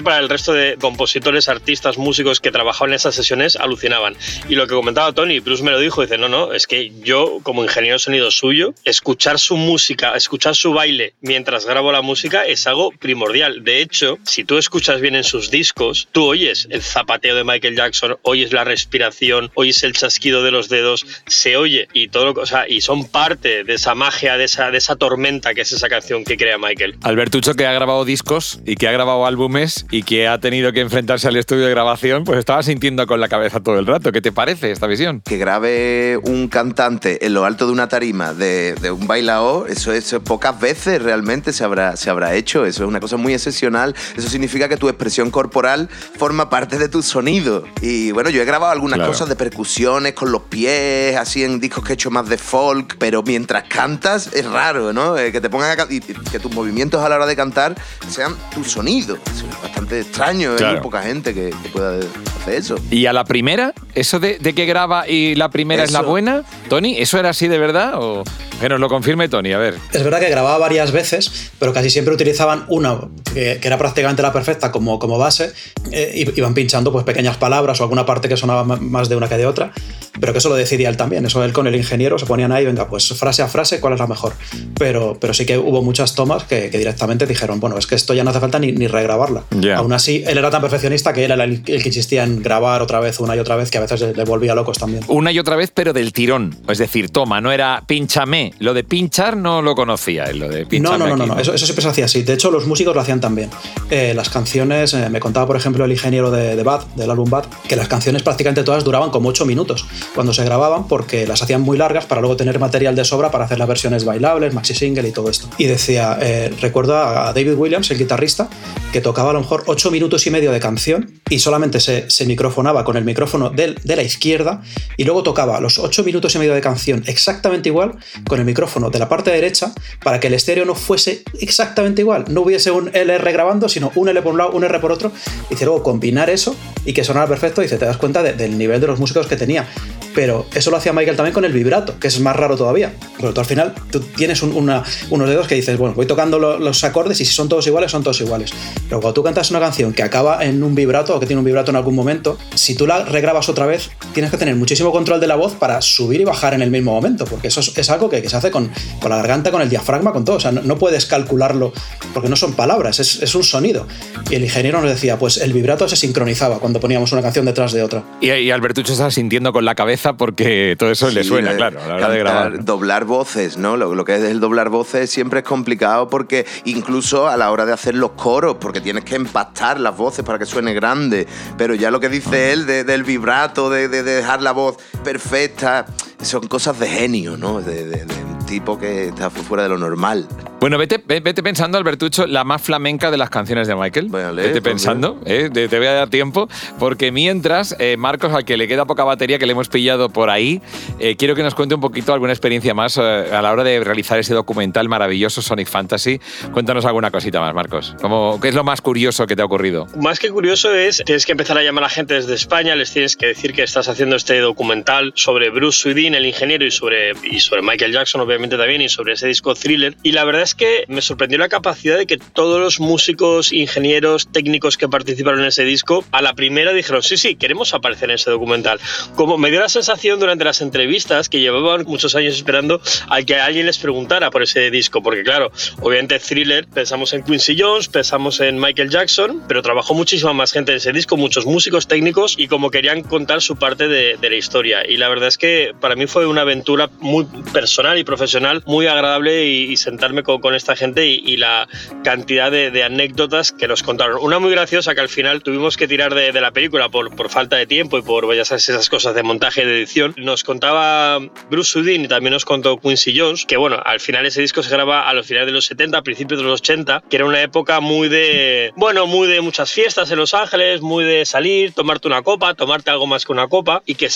para 0.03 0.19
el 0.19 0.29
resto 0.29 0.53
de 0.53 0.77
compositores, 0.79 1.49
artistas, 1.49 1.97
músicos 1.97 2.39
que 2.39 2.51
trabajaban 2.51 2.91
en 2.91 2.95
esas 2.95 3.15
sesiones, 3.15 3.55
alucinaban. 3.55 4.15
Y 4.47 4.55
lo 4.55 4.67
que 4.67 4.75
comentaba 4.75 5.11
Tony, 5.13 5.39
Bruce 5.39 5.63
me 5.63 5.71
lo 5.71 5.79
dijo, 5.79 6.01
dice, 6.01 6.17
no, 6.17 6.29
no, 6.29 6.53
es 6.53 6.67
que 6.67 6.91
yo, 7.01 7.39
como 7.43 7.63
ingeniero 7.63 7.95
de 7.95 7.99
sonido 7.99 8.31
suyo, 8.31 8.73
escuchar 8.83 9.39
su 9.39 9.57
música, 9.57 10.13
escuchar 10.15 10.50
su 10.53 10.73
baile 10.73 11.13
mientras 11.21 11.65
grabo 11.65 11.91
la 11.91 12.01
música 12.01 12.45
es 12.45 12.67
algo 12.67 12.91
primordial. 12.91 13.63
De 13.63 13.81
hecho, 13.81 14.17
si 14.23 14.43
tú 14.43 14.57
escuchas 14.57 15.01
bien 15.01 15.15
en 15.15 15.23
sus 15.23 15.51
discos, 15.51 16.07
tú 16.11 16.25
oyes 16.25 16.67
el 16.69 16.81
zapateo 16.81 17.35
de 17.35 17.43
Michael 17.43 17.75
Jackson, 17.75 18.17
oyes 18.23 18.53
la 18.53 18.63
respiración, 18.63 19.51
oyes 19.55 19.83
el 19.83 19.93
chasquido 19.93 20.43
de 20.43 20.51
los 20.51 20.69
dedos, 20.69 21.05
se 21.27 21.57
oye 21.57 21.87
y 21.93 22.09
todo 22.09 22.33
lo, 22.33 22.41
o 22.41 22.45
sea, 22.45 22.67
y 22.67 22.81
son 22.81 23.07
parte 23.07 23.63
de 23.63 23.73
esa 23.73 23.95
magia, 23.95 24.37
de 24.37 24.45
esa, 24.45 24.71
de 24.71 24.77
esa 24.77 24.95
tormenta 24.95 25.53
que 25.53 25.61
es 25.61 25.71
esa 25.71 25.87
canción 25.89 26.23
que 26.23 26.37
crea 26.37 26.57
Michael. 26.57 26.97
Albertucho 27.03 27.53
que 27.53 27.65
ha 27.65 27.73
grabado 27.73 28.05
discos 28.05 28.59
y 28.65 28.75
que 28.75 28.87
ha 28.87 28.91
grabado 28.91 29.25
álbumes 29.25 29.85
y 29.91 30.03
que 30.03 30.27
ha 30.27 30.39
tenido 30.39 30.73
que 30.73 30.81
enfrentarse 30.81 31.27
al 31.27 31.37
estudio 31.37 31.65
de 31.65 31.71
grabación, 31.71 32.23
pues 32.23 32.39
estaba 32.39 32.63
sintiendo 32.63 33.07
con 33.07 33.19
la 33.19 33.29
cabeza 33.29 33.61
todo 33.61 33.79
el 33.79 33.85
rato. 33.85 34.11
¿Qué 34.11 34.21
te 34.21 34.31
parece 34.31 34.71
esta 34.71 34.87
visión? 34.87 35.21
Que 35.21 35.37
grabe 35.37 36.17
un 36.17 36.47
cantante 36.47 37.25
en 37.25 37.33
lo 37.33 37.45
alto 37.45 37.65
de 37.65 37.71
una 37.71 37.87
tarima 37.87 38.33
de, 38.33 38.75
de 38.75 38.91
un 38.91 39.07
bailao, 39.07 39.65
eso 39.67 39.93
es 39.93 40.13
poco 40.25 40.40
pocas 40.41 40.59
veces 40.59 40.99
realmente 41.03 41.53
se 41.53 41.63
habrá, 41.63 41.95
se 41.95 42.09
habrá 42.09 42.33
hecho. 42.33 42.65
Eso 42.65 42.83
es 42.83 42.89
una 42.89 42.99
cosa 42.99 43.15
muy 43.15 43.31
excepcional. 43.31 43.95
Eso 44.17 44.27
significa 44.27 44.67
que 44.67 44.75
tu 44.75 44.89
expresión 44.89 45.29
corporal 45.29 45.87
forma 46.17 46.49
parte 46.49 46.79
de 46.79 46.89
tu 46.89 47.03
sonido. 47.03 47.63
Y 47.79 48.09
bueno, 48.09 48.31
yo 48.31 48.41
he 48.41 48.45
grabado 48.45 48.71
algunas 48.71 49.07
cosas 49.07 49.29
de 49.29 49.35
percusiones 49.35 50.13
con 50.13 50.31
los 50.31 50.41
pies, 50.43 51.15
así 51.15 51.43
en 51.43 51.59
discos 51.59 51.83
que 51.83 51.91
he 51.91 51.93
hecho 51.93 52.09
más 52.09 52.27
de 52.27 52.39
folk, 52.39 52.95
pero 52.97 53.21
mientras 53.21 53.65
cantas 53.65 54.33
es 54.33 54.47
raro, 54.47 54.93
¿no? 54.93 55.15
Eh, 55.15 55.31
que 55.31 55.41
te 55.41 55.49
pongan 55.51 55.79
a 55.79 55.85
y 55.91 55.99
que 55.99 56.39
tus 56.39 56.51
movimientos 56.55 57.03
a 57.03 57.09
la 57.09 57.17
hora 57.17 57.27
de 57.27 57.35
cantar 57.35 57.75
sean 58.09 58.35
tu 58.51 58.63
sonido. 58.63 59.19
es 59.27 59.61
bastante 59.61 59.99
extraño, 59.99 60.53
hay 60.57 60.79
poca 60.79 61.03
gente 61.03 61.35
que, 61.35 61.53
pueda 61.71 61.99
hacer 62.41 62.55
eso. 62.55 62.79
¿Y 62.89 63.05
a 63.05 63.13
la 63.13 63.25
primera? 63.25 63.75
¿Eso 63.93 64.19
de, 64.19 64.39
que 64.39 64.65
graba 64.65 65.07
y 65.07 65.35
la 65.35 65.51
primera 65.51 65.83
es 65.83 65.91
la 65.91 66.01
buena? 66.01 66.43
Tony, 66.67 66.97
¿eso 66.97 67.19
era 67.19 67.29
así 67.29 67.47
de 67.47 67.59
verdad? 67.59 67.93
O 67.95 68.23
que 68.61 68.69
nos 68.69 68.79
lo 68.79 68.89
confirme 68.89 69.27
Tony, 69.27 69.53
a 69.53 69.57
ver. 69.57 69.75
Es 69.91 70.03
verdad 70.03 70.19
que 70.19 70.29
grababa 70.31 70.57
varias 70.57 70.91
veces, 70.91 71.51
pero 71.59 71.73
casi 71.73 71.89
siempre 71.89 72.13
utilizaban 72.13 72.65
una 72.67 72.99
que, 73.33 73.59
era 73.61 73.77
prácticamente 73.77 74.21
la 74.21 74.33
perfecta 74.33 74.71
como, 74.71 74.99
como 74.99 75.17
base, 75.17 75.53
eh, 75.91 76.25
iban 76.35 76.53
pinchando 76.53 76.91
pues 76.91 77.05
pequeñas 77.05 77.37
palabras 77.37 77.79
o 77.79 77.83
alguna 77.83 78.05
parte 78.05 78.27
que 78.27 78.37
sonaba 78.37 78.63
más 78.63 79.09
de 79.09 79.15
una 79.15 79.29
que 79.29 79.37
de 79.37 79.45
otra, 79.45 79.71
pero 80.19 80.33
que 80.33 80.39
eso 80.39 80.49
lo 80.49 80.55
decidía 80.55 80.89
él 80.89 80.97
también, 80.97 81.25
eso 81.25 81.43
él 81.43 81.53
con 81.53 81.67
el 81.67 81.75
ingeniero 81.75 82.19
se 82.19 82.25
ponían 82.25 82.51
ahí, 82.51 82.65
venga, 82.65 82.87
pues 82.87 83.07
frase 83.13 83.41
a 83.41 83.47
frase, 83.47 83.79
¿cuál 83.79 83.93
es 83.93 83.99
la 83.99 84.07
mejor? 84.07 84.33
Pero, 84.77 85.17
pero 85.19 85.33
sí 85.33 85.45
que 85.45 85.57
hubo 85.57 85.81
muchas 85.81 86.15
tomas 86.15 86.43
que, 86.43 86.69
directamente 86.69 87.25
dijeron, 87.25 87.59
bueno, 87.59 87.77
es 87.77 87.87
que 87.87 87.95
esto 87.95 88.13
ya 88.13 88.23
no 88.23 88.31
hace 88.31 88.39
falta 88.39 88.59
ni, 88.59 88.71
ni 88.71 88.87
regrabarla. 88.87 89.43
Aún 89.75 89.93
así, 89.93 90.23
él 90.27 90.37
era 90.37 90.49
tan 90.49 90.61
perfeccionista 90.61 91.13
que 91.13 91.25
él 91.25 91.31
era 91.31 91.43
el, 91.43 91.63
que 91.63 91.81
insistía 91.83 92.23
en 92.23 92.41
grabar 92.41 92.81
otra 92.81 92.99
vez, 92.99 93.19
una 93.19 93.35
y 93.35 93.39
otra 93.39 93.55
vez, 93.55 93.71
que 93.71 93.77
a 93.77 93.81
veces 93.81 94.01
le, 94.15 94.23
volvía 94.23 94.55
locos 94.55 94.77
también. 94.77 95.03
Una 95.07 95.31
y 95.31 95.39
otra 95.39 95.55
vez, 95.55 95.71
pero 95.73 95.93
del 95.93 96.13
tirón, 96.13 96.55
es 96.67 96.77
decir, 96.77 97.09
toma, 97.09 97.41
no 97.41 97.51
era 97.51 97.83
pinchame, 97.87 98.53
lo 98.59 98.73
de 98.73 98.83
pinchar 98.83 99.37
no 99.37 99.61
lo 99.61 99.75
conocía, 99.75 100.20
lo 100.33 100.49
de 100.49 100.67
no, 100.79 100.97
no, 100.97 101.15
no, 101.15 101.25
no, 101.25 101.39
Eso, 101.39 101.57
siempre 101.57 101.81
se 101.81 101.89
hacía 101.89 102.05
así. 102.05 102.23
De 102.23 102.33
hecho, 102.33 102.51
los 102.51 102.67
músicos 102.67 102.95
lo 102.95 103.01
hacían 103.01 103.19
también. 103.19 103.49
Eh, 103.89 104.13
las 104.15 104.29
canciones, 104.29 104.93
eh, 104.93 105.09
me 105.09 105.19
contaba, 105.19 105.47
por 105.47 105.55
ejemplo, 105.55 105.85
el 105.85 105.91
ingeniero 105.91 106.31
de, 106.31 106.55
de 106.55 106.63
Bad, 106.63 106.85
del 106.95 107.09
álbum 107.09 107.29
Bad, 107.29 107.45
que 107.67 107.75
las 107.75 107.87
canciones 107.87 108.23
prácticamente 108.23 108.63
todas 108.63 108.83
duraban 108.83 109.09
como 109.09 109.29
8 109.29 109.45
minutos 109.45 109.85
cuando 110.13 110.33
se 110.33 110.43
grababan 110.43 110.87
porque 110.87 111.27
las 111.27 111.41
hacían 111.41 111.61
muy 111.61 111.77
largas 111.77 112.05
para 112.05 112.21
luego 112.21 112.35
tener 112.35 112.59
material 112.59 112.95
de 112.95 113.05
sobra 113.05 113.31
para 113.31 113.45
hacer 113.45 113.59
las 113.59 113.67
versiones 113.67 114.05
bailables, 114.05 114.53
maxi 114.53 114.73
single 114.73 115.07
y 115.07 115.11
todo 115.11 115.29
esto. 115.29 115.47
Y 115.57 115.65
decía, 115.65 116.17
eh, 116.21 116.53
recuerdo 116.61 116.97
a 116.97 117.33
David 117.33 117.55
Williams, 117.55 117.91
el 117.91 117.97
guitarrista, 117.97 118.49
que 118.91 119.01
tocaba 119.01 119.31
a 119.31 119.33
lo 119.33 119.41
mejor 119.41 119.63
8 119.67 119.91
minutos 119.91 120.25
y 120.27 120.31
medio 120.31 120.51
de 120.51 120.59
canción 120.59 121.21
y 121.29 121.39
solamente 121.39 121.79
se, 121.79 122.09
se 122.09 122.25
microfonaba 122.25 122.83
con 122.83 122.97
el 122.97 123.05
micrófono 123.05 123.49
de, 123.49 123.75
de 123.83 123.95
la 123.95 124.03
izquierda 124.03 124.61
y 124.97 125.03
luego 125.03 125.23
tocaba 125.23 125.59
los 125.59 125.79
8 125.79 126.03
minutos 126.03 126.35
y 126.35 126.39
medio 126.39 126.53
de 126.53 126.61
canción 126.61 127.03
exactamente 127.07 127.69
igual 127.69 127.97
con 128.27 128.39
el 128.39 128.45
micrófono 128.45 128.89
de 128.89 128.99
la 128.99 129.07
parte 129.07 129.31
derecha 129.31 129.73
para 130.03 130.10
que 130.19 130.27
el 130.27 130.33
estéreo 130.33 130.65
no 130.65 130.75
fuese 130.75 131.23
exactamente 131.39 132.01
igual. 132.01 132.25
No 132.29 132.41
hubiese 132.41 132.71
un 132.71 132.89
LR 132.93 133.31
grabando, 133.31 133.69
sino 133.69 133.91
un 133.95 134.09
L 134.09 134.21
por 134.21 134.33
un 134.33 134.37
lado, 134.37 134.51
un 134.51 134.63
R 134.63 134.79
por 134.79 134.91
otro. 134.91 135.11
Y 135.49 135.55
luego 135.63 135.83
combinar 135.83 136.29
eso 136.29 136.55
y 136.85 136.93
que 136.93 137.03
sonara 137.03 137.27
perfecto 137.27 137.63
y 137.63 137.67
te 137.67 137.77
das 137.77 137.97
cuenta 137.97 138.23
del 138.23 138.57
nivel 138.57 138.81
de 138.81 138.87
los 138.87 138.99
músicos 138.99 139.27
que 139.27 139.35
tenía. 139.35 139.67
Pero 140.13 140.45
eso 140.53 140.71
lo 140.71 140.77
hacía 140.77 140.91
Michael 140.91 141.15
también 141.15 141.33
con 141.33 141.45
el 141.45 141.53
vibrato, 141.53 141.97
que 141.99 142.07
es 142.07 142.19
más 142.19 142.35
raro 142.35 142.57
todavía. 142.57 142.93
Pero 143.17 143.33
tú 143.33 143.39
al 143.39 143.45
final 143.45 143.73
tú 143.91 144.01
tienes 144.01 144.41
unos 144.43 145.29
dedos 145.29 145.47
que 145.47 145.55
dices, 145.55 145.77
bueno, 145.77 145.95
voy 145.95 146.05
tocando 146.05 146.39
los 146.39 146.83
acordes 146.83 147.21
y 147.21 147.25
si 147.25 147.33
son 147.33 147.47
todos 147.47 147.65
iguales, 147.67 147.91
son 147.91 148.03
todos 148.03 148.19
iguales. 148.21 148.51
Pero 148.89 148.99
cuando 148.99 149.13
tú 149.13 149.23
cantas 149.23 149.49
una 149.51 149.59
canción 149.59 149.93
que 149.93 150.03
acaba 150.03 150.43
en 150.43 150.63
un 150.63 150.75
vibrato 150.75 151.15
o 151.15 151.19
que 151.19 151.25
tiene 151.25 151.39
un 151.39 151.45
vibrato 151.45 151.71
en 151.71 151.77
algún 151.77 151.95
momento, 151.95 152.37
si 152.55 152.75
tú 152.75 152.85
la 152.87 153.05
regrabas 153.05 153.47
otra 153.47 153.65
vez, 153.65 153.91
tienes 154.13 154.31
que 154.31 154.37
tener 154.37 154.55
muchísimo 154.55 154.91
control 154.91 155.19
de 155.19 155.27
la 155.27 155.35
voz 155.35 155.53
para 155.53 155.81
subir 155.81 156.21
y 156.21 156.25
bajar 156.25 156.53
en 156.53 156.61
el 156.61 156.71
mismo 156.71 156.91
momento, 156.91 157.25
porque 157.25 157.47
eso 157.47 157.61
es, 157.61 157.89
algo 157.89 158.09
que, 158.09 158.27
se 158.27 158.35
hace 158.35 158.51
con, 158.51 158.69
con, 158.99 159.09
la 159.09 159.17
garganta, 159.17 159.51
con 159.51 159.61
el 159.61 159.69
diafragma, 159.69 160.00
con 160.09 160.25
todo. 160.25 160.37
O 160.37 160.39
sea, 160.39 160.51
no, 160.51 160.77
puedes 160.77 161.05
calcularlo 161.05 161.71
porque 162.13 162.29
no 162.29 162.35
son 162.35 162.53
palabras, 162.53 162.99
es, 162.99 163.21
es, 163.21 163.35
un 163.35 163.43
sonido. 163.43 163.87
Y 164.29 164.35
el 164.35 164.43
ingeniero 164.43 164.81
nos 164.81 164.89
decía, 164.89 165.19
pues 165.19 165.37
el 165.37 165.53
vibrato 165.53 165.87
se 165.87 165.95
sincronizaba 165.95 166.57
cuando 166.59 166.79
poníamos 166.79 167.11
una 167.11 167.21
canción 167.21 167.45
detrás 167.45 167.71
de 167.71 167.83
otra. 167.83 168.03
Y, 168.19 168.31
y 168.31 168.51
Albertucho 168.51 168.93
está 168.93 169.11
sintiendo 169.11 169.53
con 169.53 169.63
la 169.63 169.75
cabeza 169.75 170.13
porque 170.13 170.75
todo 170.77 170.91
eso 170.91 171.09
le 171.11 171.23
suena, 171.23 171.55
claro, 171.55 171.79
a 171.83 171.87
la 171.87 171.95
hora 171.95 172.09
de 172.09 172.19
grabar. 172.19 172.65
Doblar 172.65 173.05
voces, 173.05 173.57
¿no? 173.57 173.77
Lo, 173.77 173.93
lo, 173.93 174.03
que 174.03 174.15
es 174.15 174.23
el 174.23 174.39
doblar 174.39 174.69
voces 174.69 175.09
siempre 175.09 175.41
es 175.41 175.45
complicado 175.45 176.09
porque 176.09 176.45
incluso 176.65 177.27
a 177.27 177.37
la 177.37 177.51
hora 177.51 177.65
de 177.65 177.73
hacer 177.73 177.95
los 177.95 178.11
coros, 178.11 178.57
porque 178.59 178.81
tienes 178.81 179.03
que 179.03 179.15
empastar 179.15 179.79
las 179.79 179.95
voces 179.95 180.25
para 180.25 180.39
que 180.39 180.45
suene 180.45 180.73
grande. 180.73 181.27
Pero 181.57 181.75
ya 181.75 181.91
lo 181.91 181.99
que 181.99 182.09
dice 182.09 182.53
él 182.53 182.65
del 182.65 183.03
vibrato, 183.03 183.69
de, 183.69 183.87
de, 183.87 184.03
dejar 184.03 184.41
la 184.41 184.51
voz 184.51 184.77
perfecta, 185.03 185.85
son 186.21 186.47
cosas 186.47 186.79
de 186.79 186.87
genio, 186.87 187.37
¿no? 187.37 187.61
de 187.61 188.05
tipo 188.51 188.77
que 188.77 189.07
está 189.07 189.29
fuera 189.29 189.63
de 189.63 189.69
lo 189.69 189.77
normal. 189.77 190.27
Bueno, 190.59 190.77
vete, 190.77 191.01
vete 191.03 191.41
pensando, 191.41 191.77
Albertucho, 191.77 192.27
la 192.27 192.43
más 192.43 192.61
flamenca 192.61 193.09
de 193.09 193.17
las 193.17 193.29
canciones 193.29 193.67
de 193.67 193.75
Michael. 193.75 194.09
vete 194.09 194.51
pues 194.51 194.61
pensando, 194.61 195.19
eh, 195.25 195.49
te, 195.51 195.65
voy 195.67 195.87
a 195.87 195.93
dar 195.93 196.09
tiempo, 196.09 196.49
porque 196.77 197.11
mientras, 197.11 197.75
eh, 197.79 197.95
Marcos, 197.97 198.33
al 198.33 198.43
que 198.43 198.57
le 198.57 198.67
queda 198.67 198.85
poca 198.85 199.05
batería 199.05 199.39
que 199.39 199.45
le 199.45 199.53
hemos 199.53 199.69
pillado 199.69 200.09
por 200.09 200.29
ahí, 200.29 200.61
eh, 200.99 201.15
quiero 201.15 201.33
que 201.33 201.43
nos 201.43 201.55
cuente 201.55 201.73
un 201.73 201.81
poquito 201.81 202.13
alguna 202.13 202.33
experiencia 202.33 202.73
más 202.73 202.97
a 202.97 203.41
la 203.41 203.51
hora 203.51 203.63
de 203.63 203.79
realizar 203.79 204.19
ese 204.19 204.33
documental 204.33 204.87
maravilloso 204.89 205.41
Sonic 205.41 205.67
Fantasy. 205.67 206.19
Cuéntanos 206.51 206.85
alguna 206.85 207.09
cosita 207.09 207.39
más, 207.39 207.55
Marcos. 207.55 207.95
¿Cómo, 208.01 208.37
¿Qué 208.41 208.49
es 208.49 208.53
lo 208.53 208.65
más 208.65 208.81
curioso 208.81 209.25
que 209.25 209.35
te 209.35 209.41
ha 209.41 209.45
ocurrido? 209.45 209.87
Más 209.99 210.19
que 210.19 210.29
curioso 210.29 210.75
es, 210.75 211.01
tienes 211.05 211.25
que 211.25 211.31
empezar 211.31 211.57
a 211.57 211.63
llamar 211.63 211.85
a 211.85 211.89
gente 211.89 212.15
desde 212.15 212.35
España, 212.35 212.75
les 212.75 212.91
tienes 212.91 213.15
que 213.15 213.27
decir 213.27 213.53
que 213.53 213.63
estás 213.63 213.87
haciendo 213.87 214.17
este 214.17 214.39
documental 214.39 215.13
sobre 215.15 215.49
Bruce 215.49 215.79
Swedin, 215.79 216.13
el 216.13 216.25
ingeniero, 216.25 216.65
y 216.65 216.71
sobre, 216.71 217.13
y 217.23 217.39
sobre 217.39 217.61
Michael 217.61 217.93
Jackson, 217.93 218.21
obviamente 218.21 218.40
también, 218.49 218.81
y 218.81 218.89
sobre 218.89 219.13
ese 219.13 219.27
disco 219.27 219.55
thriller. 219.55 219.95
Y 220.03 220.11
la 220.11 220.23
verdad 220.23 220.41
es 220.41 220.55
que 220.55 220.85
me 220.87 221.01
sorprendió 221.01 221.37
la 221.37 221.49
capacidad 221.49 221.97
de 221.97 222.05
que 222.05 222.17
todos 222.17 222.59
los 222.59 222.79
músicos, 222.79 223.51
ingenieros, 223.51 224.31
técnicos 224.31 224.77
que 224.77 224.87
participaron 224.87 225.41
en 225.41 225.47
ese 225.47 225.63
disco, 225.63 226.03
a 226.11 226.21
la 226.21 226.33
primera 226.33 226.73
dijeron, 226.73 227.03
sí, 227.03 227.17
sí, 227.17 227.35
queremos 227.35 227.73
aparecer 227.73 228.09
en 228.09 228.15
ese 228.15 228.31
documental. 228.31 228.79
Como 229.15 229.37
me 229.37 229.51
dio 229.51 229.59
la 229.59 229.69
sensación 229.69 230.19
durante 230.19 230.43
las 230.43 230.61
entrevistas 230.61 231.29
que 231.29 231.39
llevaban 231.39 231.85
muchos 231.85 232.15
años 232.15 232.35
esperando 232.35 232.81
a 233.09 233.21
que 233.23 233.35
alguien 233.35 233.65
les 233.65 233.77
preguntara 233.77 234.31
por 234.31 234.43
ese 234.43 234.71
disco, 234.71 235.01
porque 235.01 235.23
claro, 235.23 235.51
obviamente 235.81 236.19
thriller, 236.19 236.67
pensamos 236.67 237.13
en 237.13 237.23
Quincy 237.23 237.55
Jones, 237.57 237.87
pensamos 237.87 238.39
en 238.39 238.59
Michael 238.59 238.89
Jackson, 238.89 239.43
pero 239.47 239.61
trabajó 239.61 239.93
muchísima 239.93 240.33
más 240.33 240.51
gente 240.51 240.71
en 240.71 240.77
ese 240.77 240.91
disco, 240.91 241.17
muchos 241.17 241.45
músicos 241.45 241.87
técnicos, 241.87 242.35
y 242.37 242.47
como 242.47 242.71
querían 242.71 243.03
contar 243.03 243.41
su 243.41 243.55
parte 243.55 243.87
de, 243.87 244.17
la 244.21 244.35
historia. 244.35 244.87
Y 244.87 244.97
la 244.97 245.09
verdad 245.09 245.27
es 245.27 245.37
que 245.37 245.73
para 245.79 245.95
mí 245.95 246.07
fue 246.07 246.25
una 246.25 246.41
aventura 246.41 246.89
muy 246.99 247.25
personal 247.51 247.97
y 247.97 248.03
profesional, 248.03 248.30
muy 248.65 248.87
agradable 248.87 249.45
y, 249.45 249.77
sentarme 249.77 250.23
con, 250.23 250.41
con 250.41 250.53
esta 250.53 250.75
gente 250.75 250.81
gente 250.81 251.05
y, 251.05 251.37
la 251.37 251.67
cantidad 252.03 252.51
de, 252.51 252.83
anécdotas 252.83 253.51
que 253.51 253.67
nos 253.67 253.83
contaron. 253.83 254.17
Una 254.19 254.39
muy 254.39 254.49
graciosa 254.51 254.95
que 254.95 255.01
al 255.01 255.09
final 255.09 255.43
tuvimos 255.43 255.77
que 255.77 255.87
tirar 255.87 256.15
de, 256.15 256.41
la 256.41 256.51
película 256.51 256.89
por, 256.89 257.15
por, 257.15 257.29
falta 257.29 257.55
de 257.57 257.67
tiempo 257.67 257.99
y 257.99 258.01
por 258.01 258.33
ya 258.35 258.45
sabes, 258.45 258.67
esas 258.67 258.89
cosas 258.89 259.13
de 259.13 259.21
montaje 259.21 259.61
y 259.61 259.65
de 259.65 259.77
edición. 259.77 260.15
Nos 260.17 260.43
contaba 260.43 261.19
Bruce 261.51 261.71
Sudin 261.71 262.05
y 262.05 262.07
también 262.07 262.33
nos 262.33 262.45
contó 262.45 262.79
Quincy 262.79 263.17
Jones 263.17 263.45
que, 263.45 263.57
bueno, 263.57 263.79
al 263.85 263.99
final 263.99 264.25
ese 264.25 264.41
disco 264.41 264.63
se 264.63 264.71
graba 264.71 265.07
a 265.07 265.13
los 265.13 265.27
finales 265.27 265.47
de 265.47 265.53
los 265.53 265.65
70, 265.65 265.99
a 265.99 266.01
principios 266.01 266.39
de 266.39 266.47
los 266.47 266.61
80, 266.61 267.03
que 267.07 267.17
era 267.17 267.25
una 267.25 267.41
época 267.41 267.79
muy 267.79 268.09
de, 268.09 268.71
bueno, 268.75 269.05
muy 269.05 269.27
de 269.27 269.41
muchas 269.41 269.71
fiestas 269.71 270.09
en 270.09 270.17
Los 270.17 270.33
Ángeles, 270.33 270.81
muy 270.81 271.03
de 271.03 271.25
salir, 271.25 271.73
tomarte 271.73 272.07
una 272.07 272.23
copa, 272.23 272.55
tomarte 272.55 272.89
algo 272.89 273.05
más 273.05 273.23
que 273.25 273.31
una 273.31 273.47
copa 273.47 273.83
y 273.85 273.93
que 273.93 274.09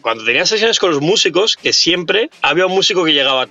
cuando 0.00 0.24
tenía 0.24 0.46
sesiones 0.46 0.78
con 0.78 0.90
los 0.90 1.00
músicos, 1.00 1.56
que 1.56 1.72
siempre 1.72 2.30
había 2.42 2.66
un 2.66 2.72
músico 2.72 3.04
que 3.04 3.12
llegaba 3.12 3.46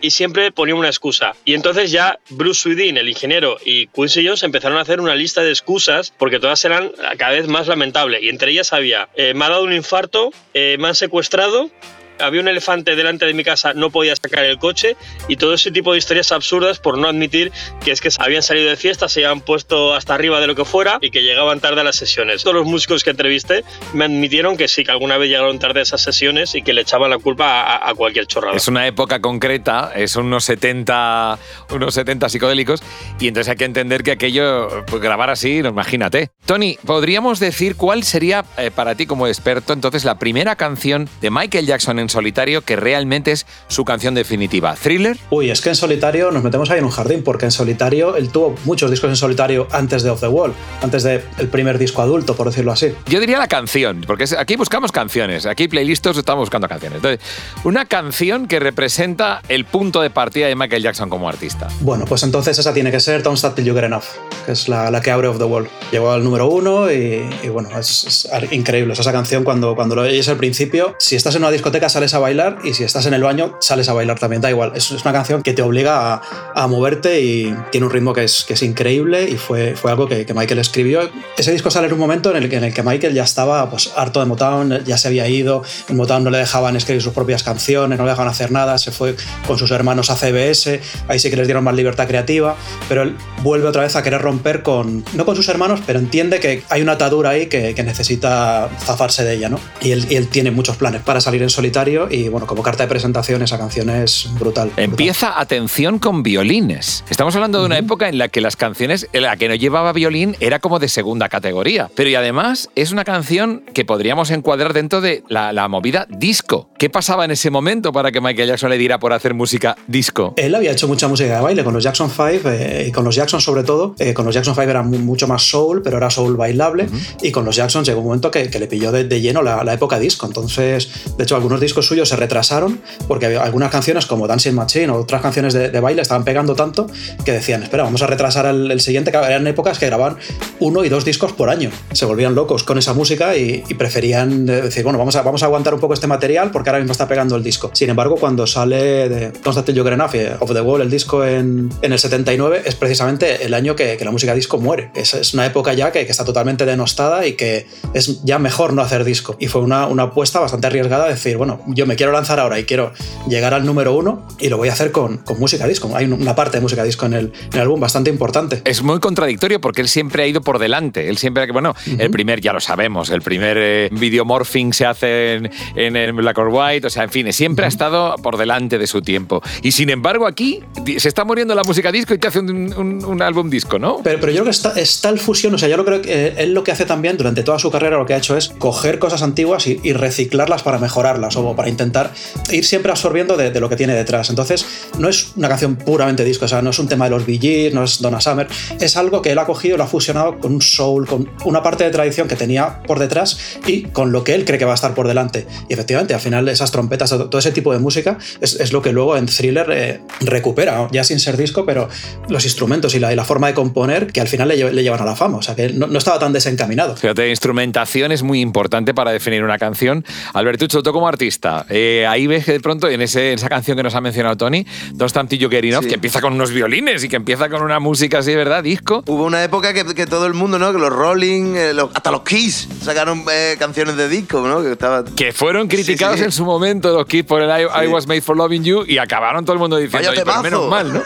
y 0.00 0.10
siempre 0.10 0.52
ponía 0.52 0.74
una 0.74 0.88
excusa. 0.88 1.34
Y 1.44 1.54
entonces 1.54 1.90
ya 1.90 2.18
Bruce 2.30 2.60
Swedin, 2.60 2.96
el 2.96 3.08
ingeniero, 3.08 3.58
y 3.64 3.86
Quincy 3.88 4.26
Jones 4.26 4.42
empezaron 4.42 4.78
a 4.78 4.82
hacer 4.82 5.00
una 5.00 5.14
lista 5.14 5.42
de 5.42 5.50
excusas 5.50 6.12
porque 6.18 6.38
todas 6.38 6.64
eran 6.64 6.92
cada 7.18 7.32
vez 7.32 7.46
más 7.48 7.66
lamentables. 7.66 8.22
Y 8.22 8.28
entre 8.28 8.52
ellas 8.52 8.72
había, 8.72 9.08
eh, 9.14 9.34
me 9.34 9.44
ha 9.44 9.50
dado 9.50 9.64
un 9.64 9.72
infarto, 9.72 10.30
eh, 10.54 10.76
me 10.78 10.88
han 10.88 10.94
secuestrado 10.94 11.70
había 12.18 12.40
un 12.40 12.48
elefante 12.48 12.96
delante 12.96 13.26
de 13.26 13.34
mi 13.34 13.44
casa, 13.44 13.74
no 13.74 13.90
podía 13.90 14.14
sacar 14.16 14.44
el 14.44 14.58
coche 14.58 14.96
y 15.28 15.36
todo 15.36 15.54
ese 15.54 15.70
tipo 15.70 15.92
de 15.92 15.98
historias 15.98 16.32
absurdas 16.32 16.78
por 16.78 16.98
no 16.98 17.08
admitir 17.08 17.52
que 17.84 17.92
es 17.92 18.00
que 18.00 18.10
habían 18.18 18.42
salido 18.42 18.68
de 18.68 18.76
fiesta, 18.76 19.08
se 19.08 19.24
habían 19.24 19.40
puesto 19.40 19.94
hasta 19.94 20.14
arriba 20.14 20.40
de 20.40 20.46
lo 20.46 20.54
que 20.54 20.64
fuera 20.64 20.98
y 21.00 21.10
que 21.10 21.22
llegaban 21.22 21.60
tarde 21.60 21.80
a 21.80 21.84
las 21.84 21.96
sesiones. 21.96 22.42
Todos 22.42 22.56
los 22.56 22.66
músicos 22.66 23.04
que 23.04 23.10
entrevisté 23.10 23.64
me 23.92 24.04
admitieron 24.04 24.56
que 24.56 24.68
sí, 24.68 24.84
que 24.84 24.90
alguna 24.90 25.18
vez 25.18 25.28
llegaron 25.28 25.58
tarde 25.58 25.80
a 25.80 25.82
esas 25.82 26.02
sesiones 26.02 26.54
y 26.54 26.62
que 26.62 26.72
le 26.72 26.82
echaban 26.82 27.10
la 27.10 27.18
culpa 27.18 27.88
a, 27.88 27.94
cualquier 27.94 28.26
chorrada. 28.26 28.56
Es 28.56 28.68
una 28.68 28.86
época 28.86 29.20
concreta, 29.20 29.92
son 30.06 30.26
unos 30.26 30.44
70, 30.44 31.38
unos 31.70 31.94
70 31.94 32.28
psicodélicos 32.28 32.82
y 33.20 33.28
entonces 33.28 33.50
hay 33.50 33.56
que 33.56 33.64
entender 33.64 34.02
que 34.02 34.12
aquello, 34.12 34.84
pues 34.86 35.02
grabar 35.02 35.30
así, 35.30 35.58
imagínate. 35.58 36.30
Tony, 36.46 36.78
¿podríamos 36.84 37.38
decir 37.40 37.76
cuál 37.76 38.02
sería 38.02 38.44
eh, 38.56 38.70
para 38.70 38.94
ti 38.94 39.06
como 39.06 39.26
experto 39.26 39.72
entonces 39.72 40.04
la 40.04 40.18
primera 40.18 40.56
canción 40.56 41.08
de 41.20 41.30
Michael 41.30 41.66
Jackson 41.66 41.98
en 41.98 42.01
solitario 42.08 42.62
que 42.62 42.76
realmente 42.76 43.32
es 43.32 43.46
su 43.68 43.84
canción 43.84 44.14
definitiva. 44.14 44.74
¿Thriller? 44.74 45.16
Uy, 45.30 45.50
es 45.50 45.60
que 45.60 45.70
en 45.70 45.76
solitario 45.76 46.30
nos 46.30 46.42
metemos 46.42 46.70
ahí 46.70 46.78
en 46.78 46.84
un 46.84 46.90
jardín, 46.90 47.22
porque 47.22 47.44
en 47.46 47.50
solitario 47.50 48.16
él 48.16 48.30
tuvo 48.30 48.54
muchos 48.64 48.90
discos 48.90 49.10
en 49.10 49.16
solitario 49.16 49.68
antes 49.72 50.02
de 50.02 50.10
Off 50.10 50.20
the 50.20 50.28
Wall, 50.28 50.52
antes 50.82 51.02
del 51.02 51.20
primer 51.50 51.78
disco 51.78 52.02
adulto, 52.02 52.34
por 52.34 52.46
decirlo 52.46 52.72
así. 52.72 52.94
Yo 53.06 53.20
diría 53.20 53.38
la 53.38 53.48
canción, 53.48 54.04
porque 54.06 54.24
aquí 54.38 54.56
buscamos 54.56 54.92
canciones, 54.92 55.46
aquí 55.46 55.68
playlistos 55.68 56.16
estamos 56.16 56.42
buscando 56.42 56.68
canciones. 56.68 56.96
Entonces, 56.96 57.20
una 57.64 57.84
canción 57.84 58.46
que 58.46 58.60
representa 58.60 59.42
el 59.48 59.64
punto 59.64 60.00
de 60.00 60.10
partida 60.10 60.46
de 60.46 60.56
Michael 60.56 60.82
Jackson 60.82 61.08
como 61.08 61.28
artista. 61.28 61.68
Bueno, 61.80 62.04
pues 62.04 62.22
entonces 62.22 62.58
esa 62.58 62.72
tiene 62.72 62.90
que 62.90 63.00
ser 63.00 63.22
Don't 63.22 63.36
Stop 63.36 63.54
Till 63.54 63.64
You 63.64 63.74
Get 63.74 63.84
Enough, 63.84 64.04
que 64.42 64.52
es 64.52 64.68
la, 64.68 65.00
que 65.00 65.10
abre 65.10 65.28
Off 65.28 65.38
the 65.38 65.44
Wall. 65.44 65.68
Llegó 65.90 66.10
al 66.10 66.24
número 66.24 66.46
uno 66.46 66.90
y, 66.90 67.28
bueno, 67.50 67.70
es, 67.78 68.28
increíble. 68.50 68.92
esa 68.92 69.12
canción 69.12 69.44
cuando, 69.44 69.74
cuando 69.74 69.94
lo 69.94 70.02
oyes 70.02 70.28
al 70.28 70.36
principio, 70.36 70.94
si 70.98 71.16
estás 71.16 71.34
en 71.34 71.42
una 71.42 71.50
discoteca 71.50 71.88
sales 71.88 72.14
a 72.14 72.18
bailar 72.18 72.58
y 72.64 72.74
si 72.74 72.84
estás 72.84 73.06
en 73.06 73.14
el 73.14 73.22
baño 73.22 73.56
sales 73.60 73.88
a 73.88 73.92
bailar 73.92 74.18
también, 74.18 74.42
da 74.42 74.50
igual. 74.50 74.72
Es, 74.74 74.90
una 74.90 75.12
canción 75.12 75.42
que 75.42 75.52
te 75.52 75.62
obliga 75.62 76.20
a, 76.54 76.66
moverte 76.66 77.20
y 77.20 77.54
tiene 77.70 77.86
un 77.86 77.92
ritmo 77.92 78.12
que 78.12 78.24
es, 78.24 78.44
que 78.44 78.54
es 78.54 78.62
increíble 78.62 79.28
y 79.28 79.36
fue, 79.36 79.74
fue 79.76 79.90
algo 79.90 80.08
que, 80.08 80.26
Michael 80.32 80.60
escribió. 80.60 81.10
Ese 81.36 81.52
disco 81.52 81.70
sale 81.70 81.88
en 81.88 81.92
un 81.92 81.98
momento 81.98 82.30
en 82.30 82.36
el, 82.42 82.52
en 82.52 82.64
el 82.64 82.72
que 82.72 82.82
Michael 82.82 83.12
ya 83.14 83.24
estaba 83.24 83.68
pues, 83.68 83.92
harto 83.96 84.20
de 84.20 84.26
Motown, 84.26 84.84
ya 84.84 84.96
se 84.96 85.08
había 85.08 85.28
ido, 85.28 85.62
en 85.88 85.96
Motown 85.96 86.24
no 86.24 86.30
le 86.30 86.38
dejaban 86.38 86.76
escribir 86.76 87.02
sus 87.02 87.12
propias 87.12 87.42
canciones, 87.42 87.98
no 87.98 88.04
le 88.04 88.10
dejaban 88.10 88.30
hacer 88.30 88.50
nada, 88.50 88.78
se 88.78 88.92
fue 88.92 89.16
con 89.46 89.58
sus 89.58 89.70
hermanos 89.70 90.10
a 90.10 90.16
CBS, 90.16 90.80
ahí 91.08 91.18
sí 91.18 91.30
que 91.30 91.36
les 91.36 91.46
dieron 91.46 91.64
más 91.64 91.74
libertad 91.74 92.06
creativa, 92.06 92.56
pero 92.88 93.02
él 93.02 93.16
vuelve 93.42 93.68
otra 93.68 93.82
vez 93.82 93.96
a 93.96 94.02
querer 94.02 94.22
romper 94.22 94.31
con, 94.62 95.04
no 95.14 95.24
con 95.24 95.36
sus 95.36 95.48
hermanos, 95.48 95.80
pero 95.86 95.98
entiende 95.98 96.40
que 96.40 96.62
hay 96.68 96.82
una 96.82 96.92
atadura 96.92 97.30
ahí 97.30 97.46
que, 97.46 97.82
necesita 97.82 98.70
zafarse 98.78 99.24
de 99.24 99.34
ella, 99.34 99.48
¿no? 99.48 99.58
Y 99.80 99.90
él, 99.90 100.06
y 100.08 100.14
él 100.14 100.28
tiene 100.28 100.52
muchos 100.52 100.76
planes 100.76 101.02
para 101.02 101.20
salir 101.20 101.42
en 101.42 101.50
solitario 101.50 102.06
y 102.08 102.28
bueno, 102.28 102.46
como 102.46 102.62
carta 102.62 102.84
de 102.84 102.88
presentación 102.88 103.42
esa 103.42 103.58
canción 103.58 103.90
es 103.90 104.28
brutal. 104.38 104.70
Empieza 104.76 105.40
atención 105.40 105.98
con 105.98 106.22
violines. 106.22 107.04
Estamos 107.10 107.34
hablando 107.34 107.60
de 107.60 107.66
una 107.66 107.78
época 107.78 108.08
en 108.08 108.18
la 108.18 108.28
que 108.28 108.40
las 108.40 108.56
canciones, 108.56 109.08
en 109.12 109.22
la 109.22 109.36
que 109.36 109.48
no 109.48 109.54
llevaba 109.54 109.92
violín 109.92 110.36
era 110.40 110.60
como 110.60 110.78
de 110.78 110.88
segunda 110.88 111.28
categoría. 111.28 111.90
Pero 111.94 112.10
y 112.10 112.14
además 112.14 112.70
es 112.74 112.92
una 112.92 113.04
canción 113.04 113.62
que 113.72 113.84
podríamos 113.84 114.30
encuadrar 114.30 114.72
dentro 114.72 115.00
de 115.00 115.22
la, 115.28 115.52
movida 115.68 116.06
disco. 116.10 116.68
¿Qué 116.78 116.90
pasaba 116.90 117.24
en 117.24 117.30
ese 117.30 117.50
momento 117.50 117.92
para 117.92 118.10
que 118.12 118.20
Michael 118.20 118.48
Jackson 118.48 118.70
le 118.70 118.78
diera 118.78 118.98
por 118.98 119.12
hacer 119.12 119.32
música 119.34 119.76
disco? 119.86 120.34
Él 120.36 120.54
había 120.54 120.72
hecho 120.72 120.88
mucha 120.88 121.08
música 121.08 121.36
de 121.36 121.40
baile 121.40 121.64
con 121.64 121.72
los 121.72 121.82
Jackson 121.82 122.10
5 122.10 122.50
eh, 122.50 122.86
y 122.88 122.92
con 122.92 123.04
los 123.04 123.14
Jackson 123.14 123.40
sobre 123.40 123.62
todo. 123.62 123.94
Eh, 123.98 124.12
con 124.12 124.21
los 124.24 124.34
Jackson 124.34 124.54
5 124.54 124.68
era 124.68 124.82
mucho 124.82 125.26
más 125.26 125.42
soul, 125.42 125.82
pero 125.82 125.96
era 125.96 126.10
soul 126.10 126.36
bailable. 126.36 126.88
Y 127.22 127.30
con 127.30 127.44
los 127.44 127.56
Jackson 127.56 127.84
llegó 127.84 128.00
un 128.00 128.06
momento 128.06 128.30
que, 128.30 128.48
le 128.48 128.66
pilló 128.66 128.92
de, 128.92 129.20
lleno 129.20 129.42
la, 129.42 129.64
la, 129.64 129.72
época 129.72 129.98
disco. 129.98 130.26
Entonces, 130.26 130.88
de 131.16 131.24
hecho, 131.24 131.36
algunos 131.36 131.60
discos 131.60 131.86
suyos 131.86 132.08
se 132.08 132.16
retrasaron 132.16 132.80
porque 133.08 133.26
algunas 133.36 133.70
canciones 133.70 134.06
como 134.06 134.26
Dancing 134.26 134.52
Machine 134.52 134.90
o 134.90 134.96
otras 134.96 135.22
canciones 135.22 135.54
de, 135.54 135.80
baile 135.80 136.02
estaban 136.02 136.24
pegando 136.24 136.54
tanto 136.54 136.86
que 137.24 137.32
decían, 137.32 137.62
espera, 137.62 137.82
vamos 137.82 138.02
a 138.02 138.06
retrasar 138.06 138.46
el, 138.46 138.80
siguiente. 138.80 139.10
Eran 139.10 139.46
épocas 139.46 139.78
que 139.78 139.86
grababan 139.86 140.16
uno 140.60 140.84
y 140.84 140.88
dos 140.88 141.04
discos 141.04 141.32
por 141.32 141.50
año. 141.50 141.70
Se 141.92 142.04
volvían 142.04 142.34
locos 142.34 142.62
con 142.64 142.78
esa 142.78 142.94
música 142.94 143.36
y, 143.36 143.62
preferían 143.76 144.46
decir, 144.46 144.84
bueno, 144.84 144.98
vamos 144.98 145.16
a, 145.16 145.22
vamos 145.22 145.42
a 145.42 145.46
aguantar 145.46 145.74
un 145.74 145.80
poco 145.80 145.94
este 145.94 146.06
material 146.06 146.50
porque 146.50 146.70
ahora 146.70 146.78
mismo 146.78 146.92
está 146.92 147.08
pegando 147.08 147.36
el 147.36 147.42
disco. 147.42 147.70
Sin 147.72 147.90
embargo, 147.90 148.16
cuando 148.16 148.46
sale 148.46 149.08
de 149.08 149.32
Constantine 149.42 149.78
Juggernaut 149.78 150.14
of 150.40 150.52
the 150.52 150.60
Wall, 150.60 150.82
el 150.82 150.90
disco 150.90 151.24
en, 151.24 151.70
en, 151.82 151.92
el 151.92 151.98
79, 151.98 152.62
es 152.64 152.74
precisamente 152.74 153.44
el 153.44 153.54
año 153.54 153.74
que, 153.74 153.98
la 154.02 154.10
música 154.12 154.34
disco 154.34 154.58
muere. 154.58 154.90
Es, 154.94 155.14
es 155.14 155.34
una 155.34 155.46
época 155.46 155.72
ya 155.72 155.90
que, 155.92 156.04
que, 156.04 156.12
está 156.12 156.24
totalmente 156.24 156.66
denostada 156.66 157.26
y 157.26 157.34
que 157.34 157.66
es 157.94 158.22
ya 158.24 158.38
mejor 158.38 158.72
no 158.72 158.82
hacer 158.82 159.04
disco. 159.04 159.36
Y 159.40 159.48
fue 159.48 159.62
una, 159.62 159.86
una 159.86 160.04
apuesta 160.04 160.40
bastante 160.40 160.66
arriesgada 160.66 161.08
decir, 161.08 161.36
bueno, 161.36 161.60
yo 161.66 161.86
me 161.86 161.96
quiero 161.96 162.12
lanzar 162.12 162.38
ahora 162.38 162.58
y 162.58 162.64
quiero 162.64 162.92
llegar 163.28 163.54
al 163.54 163.64
número 163.64 163.94
uno 163.94 164.26
y 164.38 164.48
lo 164.48 164.56
voy 164.56 164.68
a 164.68 164.72
hacer 164.72 164.92
con, 164.92 165.18
con 165.18 165.38
música 165.38 165.66
disco. 165.66 165.90
Hay 165.96 166.06
una 166.06 166.34
parte 166.34 166.58
de 166.58 166.60
música 166.60 166.84
disco 166.84 167.06
en 167.06 167.14
el, 167.14 167.32
en 167.46 167.54
el, 167.54 167.60
álbum 167.60 167.80
bastante 167.80 168.10
importante. 168.10 168.62
Es 168.64 168.82
muy 168.82 169.00
contradictorio 169.00 169.60
porque 169.60 169.80
él 169.80 169.88
siempre 169.88 170.22
ha 170.22 170.26
ido 170.26 170.40
por 170.40 170.58
delante. 170.58 171.08
Él 171.08 171.18
siempre, 171.18 171.50
bueno, 171.52 171.74
el 171.98 172.10
primer 172.10 172.40
ya 172.40 172.52
lo 172.52 172.60
sabemos, 172.60 173.10
el 173.10 173.22
primer 173.22 173.56
eh, 173.58 173.88
video 173.92 174.24
morphing 174.24 174.72
se 174.72 174.86
hace 174.86 175.34
en, 175.34 175.50
en, 175.76 175.96
el 175.96 176.12
Black 176.12 176.38
or 176.38 176.48
White, 176.48 176.86
o 176.86 176.90
sea, 176.90 177.04
en 177.04 177.10
fin, 177.10 177.32
siempre 177.32 177.64
ha 177.64 177.68
estado 177.68 178.16
por 178.16 178.36
delante 178.36 178.78
de 178.78 178.86
su 178.86 179.02
tiempo. 179.02 179.42
Y 179.62 179.72
sin 179.72 179.90
embargo 179.90 180.26
aquí 180.26 180.60
se 180.98 181.08
está 181.08 181.24
muriendo 181.24 181.54
la 181.54 181.62
música 181.62 181.92
disco 181.92 182.14
y 182.14 182.18
te 182.18 182.28
hace 182.28 182.40
un, 182.40 183.04
un, 183.04 183.22
álbum 183.22 183.50
disco, 183.50 183.78
¿no? 183.78 184.01
Pero, 184.02 184.20
pero, 184.20 184.32
yo 184.32 184.42
creo 184.42 184.44
que 184.44 184.50
está, 184.50 184.72
está 184.78 185.08
el 185.08 185.18
fusión, 185.18 185.54
o 185.54 185.58
sea, 185.58 185.68
yo 185.68 185.76
lo 185.76 185.84
creo 185.84 186.02
que 186.02 186.34
él 186.38 186.54
lo 186.54 186.64
que 186.64 186.72
hace 186.72 186.84
también 186.84 187.16
durante 187.16 187.42
toda 187.42 187.58
su 187.58 187.70
carrera 187.70 187.96
lo 187.96 188.06
que 188.06 188.14
ha 188.14 188.18
hecho 188.18 188.36
es 188.36 188.48
coger 188.58 188.98
cosas 188.98 189.22
antiguas 189.22 189.66
y, 189.66 189.80
y 189.82 189.92
reciclarlas 189.92 190.62
para 190.62 190.78
mejorarlas 190.78 191.36
o 191.36 191.54
para 191.56 191.68
intentar 191.68 192.12
ir 192.50 192.64
siempre 192.64 192.90
absorbiendo 192.90 193.36
de, 193.36 193.60
lo 193.60 193.68
que 193.68 193.76
tiene 193.76 193.94
detrás. 193.94 194.30
Entonces, 194.30 194.66
no 194.98 195.08
es 195.08 195.32
una 195.36 195.48
canción 195.48 195.76
puramente 195.76 196.24
disco, 196.24 196.44
o 196.46 196.48
sea, 196.48 196.62
no 196.62 196.70
es 196.70 196.78
un 196.78 196.88
tema 196.88 197.04
de 197.04 197.10
los 197.10 197.26
Bee 197.26 197.70
no 197.72 197.84
es 197.84 198.00
Donna 198.00 198.20
Summer, 198.20 198.46
es 198.80 198.96
algo 198.96 199.22
que 199.22 199.32
él 199.32 199.38
ha 199.38 199.46
cogido 199.46 199.74
y 199.74 199.78
lo 199.78 199.84
ha 199.84 199.86
fusionado 199.86 200.38
con 200.38 200.54
un 200.54 200.62
soul, 200.62 201.06
con 201.06 201.30
una 201.44 201.62
parte 201.62 201.84
de 201.84 201.90
tradición 201.90 202.28
que 202.28 202.36
tenía 202.36 202.82
por 202.82 202.98
detrás 202.98 203.38
y 203.66 203.82
con 203.82 204.12
lo 204.12 204.24
que 204.24 204.34
él 204.34 204.44
cree 204.44 204.58
que 204.58 204.64
va 204.64 204.72
a 204.72 204.74
estar 204.74 204.94
por 204.94 205.08
delante. 205.08 205.46
Y 205.68 205.72
efectivamente, 205.72 206.14
al 206.14 206.20
final 206.20 206.48
esas 206.48 206.70
trompetas, 206.70 207.10
todo 207.10 207.38
ese 207.38 207.52
tipo 207.52 207.72
de 207.72 207.78
música 207.78 208.18
es, 208.40 208.72
lo 208.72 208.80
que 208.80 208.92
luego 208.92 209.16
en 209.16 209.26
Thriller 209.26 209.66
eh, 209.70 210.00
recupera, 210.20 210.88
ya 210.92 211.04
sin 211.04 211.20
ser 211.20 211.36
disco, 211.36 211.66
pero 211.66 211.88
los 212.28 212.44
instrumentos 212.44 212.94
y 212.94 212.98
la, 212.98 213.14
la 213.14 213.24
forma 213.24 213.48
de 213.48 213.54
componer 213.54 213.91
que 214.12 214.20
al 214.20 214.28
final 214.28 214.48
le, 214.48 214.56
llevan 214.56 215.00
a 215.00 215.04
la 215.04 215.16
fama, 215.16 215.38
o 215.38 215.42
sea, 215.42 215.54
que 215.54 215.70
no, 215.70 215.86
estaba 215.98 216.18
tan 216.18 216.32
desencaminado. 216.32 216.96
Fíjate, 216.96 217.28
instrumentación 217.28 218.12
es 218.12 218.22
muy 218.22 218.40
importante 218.40 218.94
para 218.94 219.12
definir 219.12 219.42
una 219.44 219.58
canción. 219.58 220.04
Albertucho, 220.34 220.82
tú 220.82 220.92
como 220.92 221.08
artista, 221.08 221.66
eh, 221.68 222.06
ahí 222.08 222.26
ves 222.26 222.44
que 222.44 222.52
de 222.52 222.60
pronto 222.60 222.88
en, 222.88 223.02
ese, 223.02 223.32
esa 223.32 223.48
canción 223.48 223.76
que 223.76 223.82
nos 223.82 223.94
ha 223.94 224.00
mencionado 224.00 224.36
Tony, 224.36 224.66
Dos 224.92 225.12
Tantillo 225.12 225.48
Getting 225.48 225.72
que 225.80 225.94
empieza 225.94 226.20
con 226.20 226.34
unos 226.34 226.50
violines 226.50 227.04
y 227.04 227.08
que 227.08 227.16
empieza 227.16 227.48
con 227.48 227.62
una 227.62 227.78
música 227.78 228.18
así, 228.18 228.34
¿verdad? 228.34 228.62
Disco. 228.62 229.02
Hubo 229.06 229.24
una 229.24 229.42
época 229.42 229.72
que, 229.72 229.84
que 229.94 230.06
todo 230.06 230.26
el 230.26 230.34
mundo, 230.34 230.58
¿no? 230.58 230.72
Que 230.72 230.78
los 230.78 230.90
Rolling, 230.90 231.54
eh, 231.56 231.72
hasta 231.94 232.10
los 232.10 232.22
Kiss 232.22 232.68
sacaron 232.82 233.24
eh, 233.32 233.56
canciones 233.58 233.96
de 233.96 234.08
disco, 234.08 234.46
¿no? 234.46 234.62
Que, 234.62 234.72
estaba... 234.72 235.04
que 235.04 235.32
fueron 235.32 235.68
criticados 235.68 236.20
en 236.20 236.32
su 236.32 236.44
momento 236.44 236.92
los 236.92 237.06
Kiss 237.06 237.24
por 237.24 237.42
el 237.42 237.50
I, 237.50 237.86
Was 237.86 238.06
Made 238.06 238.20
for 238.20 238.36
Loving 238.36 238.64
You 238.64 238.84
y 238.86 238.98
acabaron 238.98 239.44
todo 239.44 239.54
el 239.54 239.60
mundo 239.60 239.76
diciendo, 239.76 240.10
pero 240.14 240.42
menos 240.42 240.68
mal, 240.68 240.92
¿no? 240.92 241.02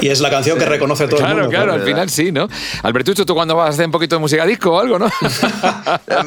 y 0.00 0.08
es 0.08 0.20
la 0.20 0.30
canción 0.30 0.58
que 0.58 0.64
reconoce 0.64 1.08
todo 1.08 1.20
el 1.20 1.26
mundo. 1.26 1.48
Claro, 1.48 1.64
claro, 1.64 1.72
al 1.72 1.82
final 1.82 2.10
sí, 2.10 2.23
¿no? 2.32 2.48
Albertucho, 2.82 3.26
tú 3.26 3.34
cuando 3.34 3.56
vas 3.56 3.66
a 3.66 3.70
hacer 3.70 3.86
un 3.86 3.92
poquito 3.92 4.16
de 4.16 4.20
música 4.20 4.44
disco 4.46 4.72
o 4.72 4.80
algo, 4.80 4.98
¿no? 4.98 5.06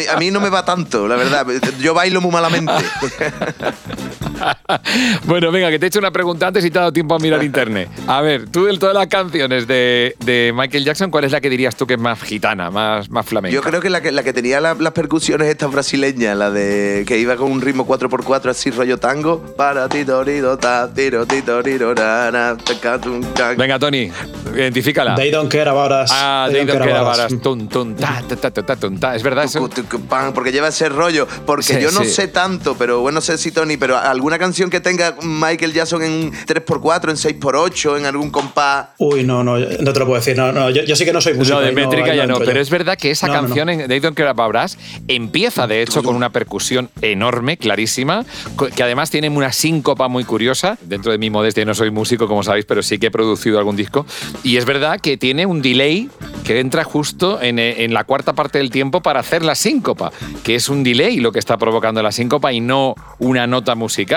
a, 0.09 0.17
mí, 0.17 0.31
no 0.31 0.39
me 0.39 0.49
va 0.49 0.65
tanto, 0.65 1.07
la 1.07 1.15
verdad. 1.15 1.45
Yo 1.79 1.93
bailo 1.93 2.21
muy 2.21 2.31
malamente. 2.31 2.73
bueno, 5.25 5.51
venga, 5.51 5.69
que 5.69 5.79
te 5.79 5.85
he 5.85 5.89
hecho 5.89 5.99
una 5.99 6.11
pregunta 6.11 6.47
antes 6.47 6.63
y 6.65 6.71
te 6.71 6.77
ha 6.77 6.81
dado 6.81 6.93
tiempo 6.93 7.15
a 7.15 7.19
mirar 7.19 7.43
internet. 7.43 7.89
A 8.07 8.21
ver, 8.21 8.49
tú 8.49 8.65
de 8.65 8.77
todas 8.77 8.95
las 8.95 9.07
canciones 9.07 9.67
de, 9.67 10.53
Michael 10.55 10.83
Jackson, 10.83 11.11
¿cuál 11.11 11.23
es 11.25 11.31
la 11.31 11.41
que 11.41 11.49
dirías 11.49 11.75
tú 11.75 11.87
que 11.87 11.95
es 11.95 11.99
más 11.99 12.21
gitana, 12.21 12.69
más, 12.71 13.09
más 13.09 13.25
flamenca? 13.25 13.53
Yo 13.53 13.61
creo 13.61 13.81
que 13.81 13.89
la 13.89 14.01
que, 14.01 14.11
la 14.11 14.23
que 14.23 14.33
tenía 14.33 14.59
las 14.61 14.91
percusiones 14.93 15.47
estas 15.47 15.71
brasileñas, 15.71 16.37
la 16.37 16.51
de 16.51 17.03
que 17.07 17.17
iba 17.17 17.35
con 17.35 17.51
un 17.51 17.61
ritmo 17.61 17.87
4x4 17.87 18.49
así 18.49 18.71
rollo 18.71 18.97
tango. 18.97 19.39
Para 19.57 19.89
ti, 19.89 20.05
tiro, 20.05 21.25
tiro, 21.25 21.95
Venga, 23.57 23.79
Tony, 23.79 24.11
identifícala. 24.55 25.15
They 25.15 25.31
don't 25.31 25.51
care 25.51 25.69
about 25.69 25.91
us. 25.91 26.11
Ah, 26.13 26.47
they, 26.49 26.65
don't, 26.65 26.79
care 26.79 26.97
about 26.97 27.19
us. 27.19 27.41
Tun, 27.41 27.67
tun, 27.67 27.95
ta, 27.95 28.21
ta, 28.27 28.51
ta, 28.51 28.75
ta, 28.75 29.15
Es 29.15 29.23
verdad 29.23 29.45
eso. 29.45 29.69
Porque 30.33 30.51
lleva 30.51 30.69
ese 30.69 30.89
rollo. 30.89 31.27
Porque 31.45 31.81
yo 31.81 31.91
no 31.91 32.03
sé 32.03 32.27
tanto, 32.27 32.75
pero 32.75 33.01
bueno, 33.01 33.17
no 33.17 33.21
sé 33.21 33.35
si 33.39 33.51
Tony, 33.51 33.77
pero 33.77 33.97
alguna 34.27 34.39
canción 34.39 34.69
que 34.69 34.81
tenga 34.81 35.15
Michael 35.21 35.71
Jackson 35.71 36.03
en 36.03 36.33
3x4, 36.33 37.11
en 37.11 37.39
6x8, 37.39 37.97
en 37.97 38.05
algún 38.05 38.29
compás. 38.29 38.87
Uy, 38.97 39.23
no, 39.23 39.41
no, 39.41 39.57
no 39.57 39.93
te 39.93 39.99
lo 39.99 40.05
puedo 40.05 40.15
decir. 40.15 40.35
No, 40.35 40.51
no, 40.51 40.69
yo, 40.69 40.95
sí 40.97 41.05
que 41.05 41.13
no 41.13 41.21
soy 41.21 41.35
músico. 41.35 41.57
No, 41.57 41.65
de 41.65 41.71
métrica 41.71 42.13
ya 42.13 42.27
no, 42.27 42.39
pero 42.39 42.59
es 42.59 42.69
verdad 42.69 42.97
que 42.97 43.09
esa 43.09 43.29
canción 43.29 43.69
en 43.69 43.87
They 43.87 44.01
Don't 44.01 44.17
Care 44.17 44.33
empieza, 45.07 45.65
de 45.65 45.81
hecho, 45.81 46.03
con 46.03 46.13
una 46.17 46.29
percusión 46.29 46.89
enorme, 47.01 47.55
clarísima, 47.55 48.25
que 48.75 48.83
además 48.83 49.11
tiene 49.11 49.29
una 49.29 49.53
síncopa 49.53 50.09
muy 50.09 50.25
curiosa. 50.25 50.77
Dentro 50.81 51.13
de 51.13 51.17
mi 51.17 51.29
modestia 51.29 51.63
no 51.63 51.73
soy 51.73 51.89
músico, 51.89 52.27
como 52.27 52.43
sabéis, 52.43 52.65
pero 52.65 52.83
sí 52.83 52.99
que 52.99 53.07
he 53.07 53.11
producido 53.11 53.59
algún 53.59 53.77
disco. 53.77 54.05
Y 54.43 54.57
es 54.57 54.65
verdad 54.65 54.99
que 54.99 55.15
tiene 55.15 55.45
un 55.45 55.61
delay 55.61 56.09
que 56.43 56.59
entra 56.59 56.83
justo 56.83 57.41
en, 57.41 57.59
en 57.59 57.93
la 57.93 58.03
cuarta 58.03 58.33
parte 58.33 58.57
del 58.57 58.71
tiempo 58.71 59.01
para 59.01 59.21
hacer 59.21 59.41
la 59.43 59.55
síncopa, 59.55 60.11
que 60.43 60.55
es 60.55 60.67
un 60.67 60.83
delay 60.83 61.21
lo 61.21 61.31
que 61.31 61.39
está 61.39 61.57
provocando 61.57 62.03
la 62.03 62.11
síncopa 62.11 62.51
y 62.51 62.59
no 62.59 62.93
una 63.19 63.47
nota 63.47 63.75
musical. 63.75 64.16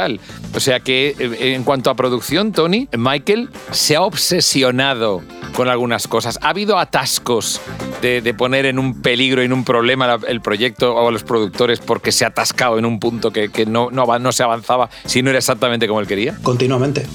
O 0.55 0.61
sea 0.61 0.81
que 0.81 1.15
eh, 1.19 1.55
en 1.55 1.65
cuanto 1.65 1.91
a 1.91 1.95
producción, 1.95 2.53
Tony, 2.53 2.89
Michael 2.97 3.51
se 3.71 3.97
ha 3.97 4.03
obsesionado 4.03 5.23
con 5.55 5.69
algunas 5.69 6.09
cosas. 6.09 6.39
Ha 6.43 6.51
habido 6.51 6.79
atascos 6.79 7.61
de, 8.01 8.35
poner 8.35 8.67
en 8.67 8.79
un 8.79 9.03
peligro, 9.03 9.43
en 9.43 9.53
un 9.53 9.65
problema 9.65 10.19
el 10.27 10.41
proyecto 10.41 10.95
o 10.95 11.11
los 11.11 11.23
productores 11.23 11.81
porque 11.81 12.13
se 12.13 12.25
ha 12.25 12.29
atascado 12.29 12.79
en 12.79 12.85
un 12.85 12.99
punto 12.99 13.31
que, 13.33 13.51
no, 13.67 13.91
no, 13.91 14.19
no, 14.19 14.33
se 14.33 14.43
avanzaba 14.43 14.89
si 15.05 15.23
no 15.23 15.31
era 15.31 15.39
exactamente 15.39 15.87
como 15.87 16.01
él 16.01 16.07
quería. 16.07 16.37
Continuamente. 16.43 17.07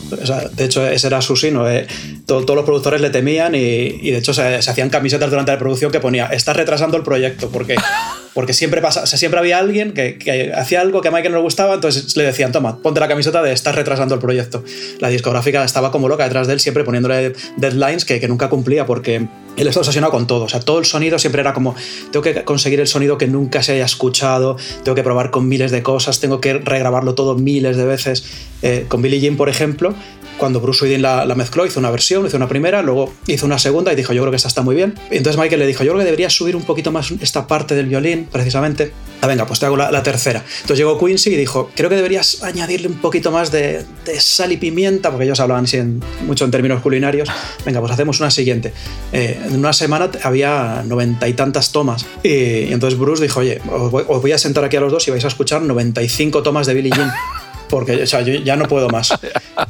de 0.53 0.65
hecho, 0.65 0.85
ese 0.87 1.07
era 1.07 1.21
su 1.21 1.35
sino. 1.35 1.67
Eh. 1.69 1.87
todos 2.25 2.55
los 2.55 2.65
productores 2.65 3.01
le 3.01 3.09
temían 3.09 3.55
y, 3.55 4.11
de 4.11 4.17
hecho 4.17 4.33
se, 4.33 4.61
se, 4.61 4.69
hacían 4.69 4.89
camisetas 4.89 5.29
durante 5.29 5.51
la 5.51 5.57
producción 5.59 5.91
que 5.91 5.99
ponía, 5.99 6.27
está 6.27 6.53
retrasando 6.53 6.97
el 6.97 7.03
proyecto 7.03 7.49
porque 7.49 7.75
porque 8.35 8.53
siempre 8.53 8.81
pasa, 8.81 9.03
o 9.03 9.05
sea, 9.07 9.17
siempre 9.17 9.39
había 9.39 9.57
alguien 9.57 9.93
que, 9.93 10.51
hacía 10.53 10.81
algo 10.81 11.01
que 11.01 11.07
a 11.07 11.11
Michael 11.11 11.31
no 11.31 11.37
le 11.37 11.43
gustaba, 11.43 11.73
entonces 11.73 12.17
le 12.17 12.25
decían, 12.25 12.51
toma, 12.51 12.81
ponte 12.81 12.99
la 12.99 13.07
camiseta 13.07 13.41
de 13.41 13.53
estás 13.53 13.73
retrasando 13.73 14.13
el 14.13 14.19
proyecto. 14.19 14.61
La 14.99 15.07
discográfica 15.07 15.63
estaba 15.63 15.89
como 15.89 16.09
loca 16.09 16.25
detrás 16.25 16.45
de 16.45 16.53
él, 16.53 16.59
siempre 16.59 16.83
poniéndole 16.83 17.33
deadlines 17.55 18.03
que, 18.03 18.19
que 18.19 18.27
nunca 18.27 18.49
cumplía 18.49 18.85
porque 18.85 19.25
él 19.55 19.67
estaba 19.67 19.81
obsesionado 19.81 20.11
con 20.11 20.27
todo, 20.27 20.45
o 20.45 20.49
sea, 20.49 20.59
todo 20.59 20.79
el 20.79 20.85
sonido 20.85 21.19
siempre 21.19 21.41
era 21.41 21.53
como, 21.53 21.75
tengo 22.11 22.23
que 22.23 22.43
conseguir 22.43 22.79
el 22.79 22.87
sonido 22.87 23.17
que 23.17 23.27
nunca 23.27 23.63
se 23.63 23.73
haya 23.73 23.85
escuchado, 23.85 24.57
tengo 24.83 24.95
que 24.95 25.03
probar 25.03 25.31
con 25.31 25.47
miles 25.47 25.71
de 25.71 25.83
cosas, 25.83 26.19
tengo 26.19 26.41
que 26.41 26.53
regrabarlo 26.53 27.15
todo 27.15 27.35
miles 27.35 27.77
de 27.77 27.85
veces. 27.85 28.23
Eh, 28.61 28.85
con 28.87 29.01
Billie 29.01 29.19
Jean, 29.19 29.37
por 29.37 29.49
ejemplo, 29.49 29.93
cuando 30.37 30.59
Bruce 30.59 30.85
Wayne 30.85 30.99
la, 30.99 31.35
mezcló, 31.35 31.65
hizo 31.65 31.79
una 31.79 31.91
versión, 31.91 32.25
hizo 32.25 32.37
una 32.37 32.47
primera, 32.47 32.81
luego 32.81 33.13
hizo 33.27 33.45
una 33.45 33.57
segunda 33.57 33.93
y 33.93 33.95
dijo, 33.95 34.13
yo 34.13 34.21
creo 34.21 34.31
que 34.31 34.37
esta 34.37 34.47
está 34.47 34.61
muy 34.61 34.75
bien. 34.75 34.95
Y 35.11 35.17
entonces 35.17 35.39
Michael 35.39 35.59
le 35.59 35.67
dijo, 35.67 35.83
yo 35.83 35.91
creo 35.91 35.99
que 35.99 36.05
deberías 36.05 36.33
subir 36.33 36.55
un 36.55 36.63
poquito 36.63 36.91
más 36.91 37.11
esta 37.21 37.47
parte 37.47 37.75
del 37.75 37.87
violín, 37.87 38.27
precisamente. 38.31 38.91
Ah, 39.21 39.27
venga, 39.27 39.45
pues 39.47 39.59
te 39.59 39.65
hago 39.65 39.77
la, 39.77 40.03
tercera. 40.03 40.43
Entonces 40.61 40.77
llegó 40.77 40.99
Quincy 40.99 41.31
y 41.31 41.35
dijo, 41.35 41.71
creo 41.75 41.89
que 41.89 41.95
deberías 41.95 42.43
añadirle 42.43 42.87
un 42.87 42.99
poquito 42.99 43.31
más 43.31 43.51
de, 43.51 43.85
sal 44.19 44.51
y 44.51 44.57
pimienta, 44.57 45.09
porque 45.09 45.25
ellos 45.25 45.39
hablaban 45.39 45.65
así 45.65 45.79
mucho 46.25 46.45
en 46.45 46.51
términos 46.51 46.81
culinarios. 46.81 47.29
Venga, 47.65 47.79
pues 47.79 47.91
hacemos 47.91 48.19
una 48.19 48.29
siguiente. 48.29 48.73
Eh, 49.13 49.39
en 49.45 49.59
una 49.59 49.73
semana 49.73 50.09
había 50.23 50.83
noventa 50.85 51.27
y 51.27 51.33
tantas 51.33 51.71
tomas. 51.71 52.05
Y, 52.23 52.71
entonces 52.73 52.99
Bruce 52.99 53.23
dijo, 53.23 53.39
oye, 53.39 53.61
os 53.71 53.91
voy, 53.91 54.03
os 54.07 54.21
voy, 54.21 54.31
a 54.31 54.37
sentar 54.37 54.63
aquí 54.63 54.77
a 54.77 54.81
los 54.81 54.91
dos 54.91 55.07
y 55.07 55.11
vais 55.11 55.23
a 55.23 55.27
escuchar 55.27 55.61
95 55.61 56.43
tomas 56.43 56.67
de 56.67 56.73
Billie 56.73 56.91
Jean 56.91 57.11
porque 57.69 58.03
o 58.03 58.07
sea, 58.07 58.21
yo 58.21 58.33
ya 58.33 58.55
no 58.55 58.67
puedo 58.67 58.89
más. 58.89 59.13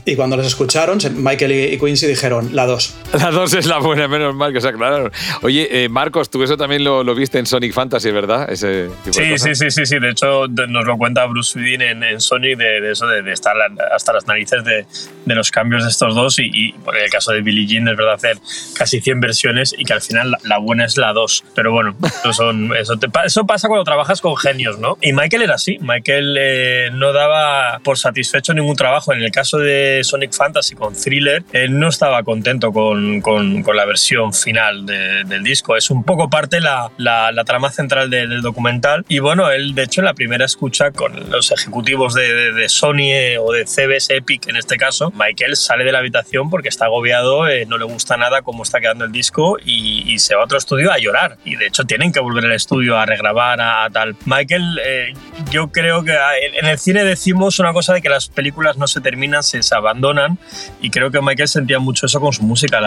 Y 0.08 0.16
cuando 0.16 0.38
los 0.38 0.46
escucharon, 0.46 1.00
Michael 1.16 1.52
y 1.52 1.80
Quincy 1.80 2.06
dijeron, 2.06 2.56
la 2.56 2.66
2. 2.66 2.96
La 3.14 3.32
2 3.32 3.54
es 3.56 3.66
la 3.66 3.80
buena, 3.80 4.08
menos 4.08 4.36
mal 4.36 4.54
que 4.54 4.62
se 4.62 4.68
aclararon. 4.68 5.12
Oye, 5.42 5.84
eh, 5.84 5.90
Marcos, 5.90 6.30
tú 6.30 6.44
eso 6.44 6.58
también 6.58 6.84
lo, 6.84 7.04
lo, 7.04 7.16
viste 7.16 7.40
en 7.40 7.46
Sonic 7.46 7.74
Fantasy, 7.74 8.12
¿verdad? 8.12 8.52
Ese 8.52 8.90
sí, 9.10 9.38
sí, 9.38 9.56
sí, 9.56 9.72
sí, 9.72 9.86
sí. 9.86 10.00
De 10.00 10.12
hecho, 10.12 10.48
nos 10.48 10.86
lo 10.86 10.98
cuenta 10.98 11.26
Bruce 11.26 11.58
Wayne 11.58 11.90
en, 11.90 12.04
en, 12.04 12.22
Sonic 12.22 12.58
de, 12.58 12.92
eso, 12.92 13.08
de, 13.08 13.32
estar 13.32 13.56
hasta 13.96 14.14
las 14.14 14.28
narices 14.28 14.64
de, 14.64 14.86
de, 15.26 15.36
los 15.36 15.50
cambios 15.50 15.84
de 15.84 15.90
estos 15.90 16.14
dos. 16.14 16.40
Y, 16.40 16.52
y 16.54 16.70
en 16.70 17.04
el 17.04 17.10
caso 17.10 17.32
de 17.32 17.42
Billie 17.42 17.66
Jean, 17.66 17.88
es 17.88 17.98
verdad, 17.98 18.14
hacer 18.14 18.38
casi 18.78 19.02
100 19.02 19.20
versiones 19.20 19.76
y 19.78 19.86
que 19.86 19.94
al 19.94 20.02
final 20.02 20.36
la, 20.44 20.58
buena 20.58 20.86
es 20.86 20.98
la 20.98 21.14
2. 21.14 21.46
Pero 21.56 21.72
bueno, 21.72 21.96
eso, 22.20 22.34
son, 22.34 22.76
eso, 22.76 22.98
te, 22.98 23.08
eso 23.26 23.46
pasa 23.46 23.68
cuando 23.68 23.84
trabajas 23.84 24.22
con 24.22 24.36
genios, 24.38 24.80
¿no? 24.80 24.98
Y 25.02 25.14
Michael 25.14 25.44
era 25.44 25.56
así. 25.56 25.78
Michael 25.80 26.38
eh, 26.40 26.90
no 26.94 27.14
daba 27.14 27.80
por 27.86 28.00
satisfecho 28.00 28.54
ningún 28.54 28.76
trabajo. 28.76 29.14
En 29.14 29.22
el 29.22 29.32
caso 29.32 29.60
de 29.60 30.02
Sonic 30.04 30.34
Fantasy 30.34 30.76
con 30.76 30.96
Thriller, 30.96 31.44
él 31.54 31.80
no 31.80 31.88
estaba 31.88 32.24
contento 32.24 32.74
con, 32.74 33.22
con, 33.22 33.62
con 33.62 33.78
la 33.78 33.86
versión 33.86 34.34
final 34.34 34.86
del 34.86 35.44
disco. 35.44 35.78
Es 35.78 35.92
un 35.92 36.04
poco 36.04 36.30
parte 36.30 36.60
la, 36.60 36.92
la, 36.98 37.32
la 37.32 37.44
trama 37.46 37.72
central 37.72 38.10
del 38.10 38.42
documental. 38.42 39.06
Y 39.08 39.20
bueno, 39.20 39.52
él 39.52 39.76
de 39.76 39.84
hecho 39.84 40.02
en 40.02 40.06
la 40.06 40.16
primera 40.16 40.46
escucha 40.46 40.92
con 40.92 41.30
los 41.30 41.52
ejecutivos 41.52 42.16
de, 42.16 42.54
de, 42.54 42.70
Sony 42.70 43.12
eh, 43.12 43.38
o 43.38 43.52
de 43.52 43.66
CBS 43.66 44.16
Epic 44.16 44.48
en 44.48 44.56
este 44.56 44.78
caso, 44.78 45.12
Michael 45.12 45.56
sale 45.56 45.84
de 45.84 45.92
la 45.92 46.00
habitación 46.00 46.50
porque 46.50 46.70
está 46.70 46.86
agobiado, 46.86 47.48
eh, 47.48 47.68
no 47.68 47.78
le 47.78 47.86
gusta 47.86 48.18
nada 48.18 48.42
cómo 48.42 48.64
está 48.64 48.82
quedando 48.82 49.06
el 49.06 49.12
disco 49.12 49.58
y, 49.64 50.12
y, 50.12 50.18
se 50.18 50.34
va 50.34 50.42
a 50.42 50.46
otro 50.46 50.58
estudio 50.58 50.92
a 50.92 50.98
llorar. 50.98 51.38
Y 51.46 51.56
de 51.56 51.68
hecho 51.68 51.84
tienen 51.84 52.12
que 52.12 52.20
volver 52.20 52.46
al 52.46 52.54
estudio 52.54 52.98
a 52.98 53.06
regrabar, 53.06 53.62
a, 53.62 53.88
tal. 53.92 54.16
Michael, 54.26 54.80
eh, 54.84 55.14
yo 55.52 55.68
creo 55.72 56.04
que 56.04 56.16
en 56.60 56.66
el 56.66 56.80
cine 56.80 57.04
decimos 57.04 57.60
una 57.60 57.74
cosa 57.76 57.94
de 57.94 58.02
que 58.02 58.08
las 58.08 58.30
películas 58.30 58.78
no 58.78 58.88
se 58.88 59.02
terminan, 59.02 59.44
se, 59.44 59.60
abandonan 59.76 60.40
y 60.82 60.90
creo 60.92 61.12
que 61.12 61.20
Michael 61.22 61.50
sentía 61.50 61.78
mucho 61.78 62.06
eso 62.06 62.22
con 62.22 62.32
su 62.32 62.42
música, 62.44 62.80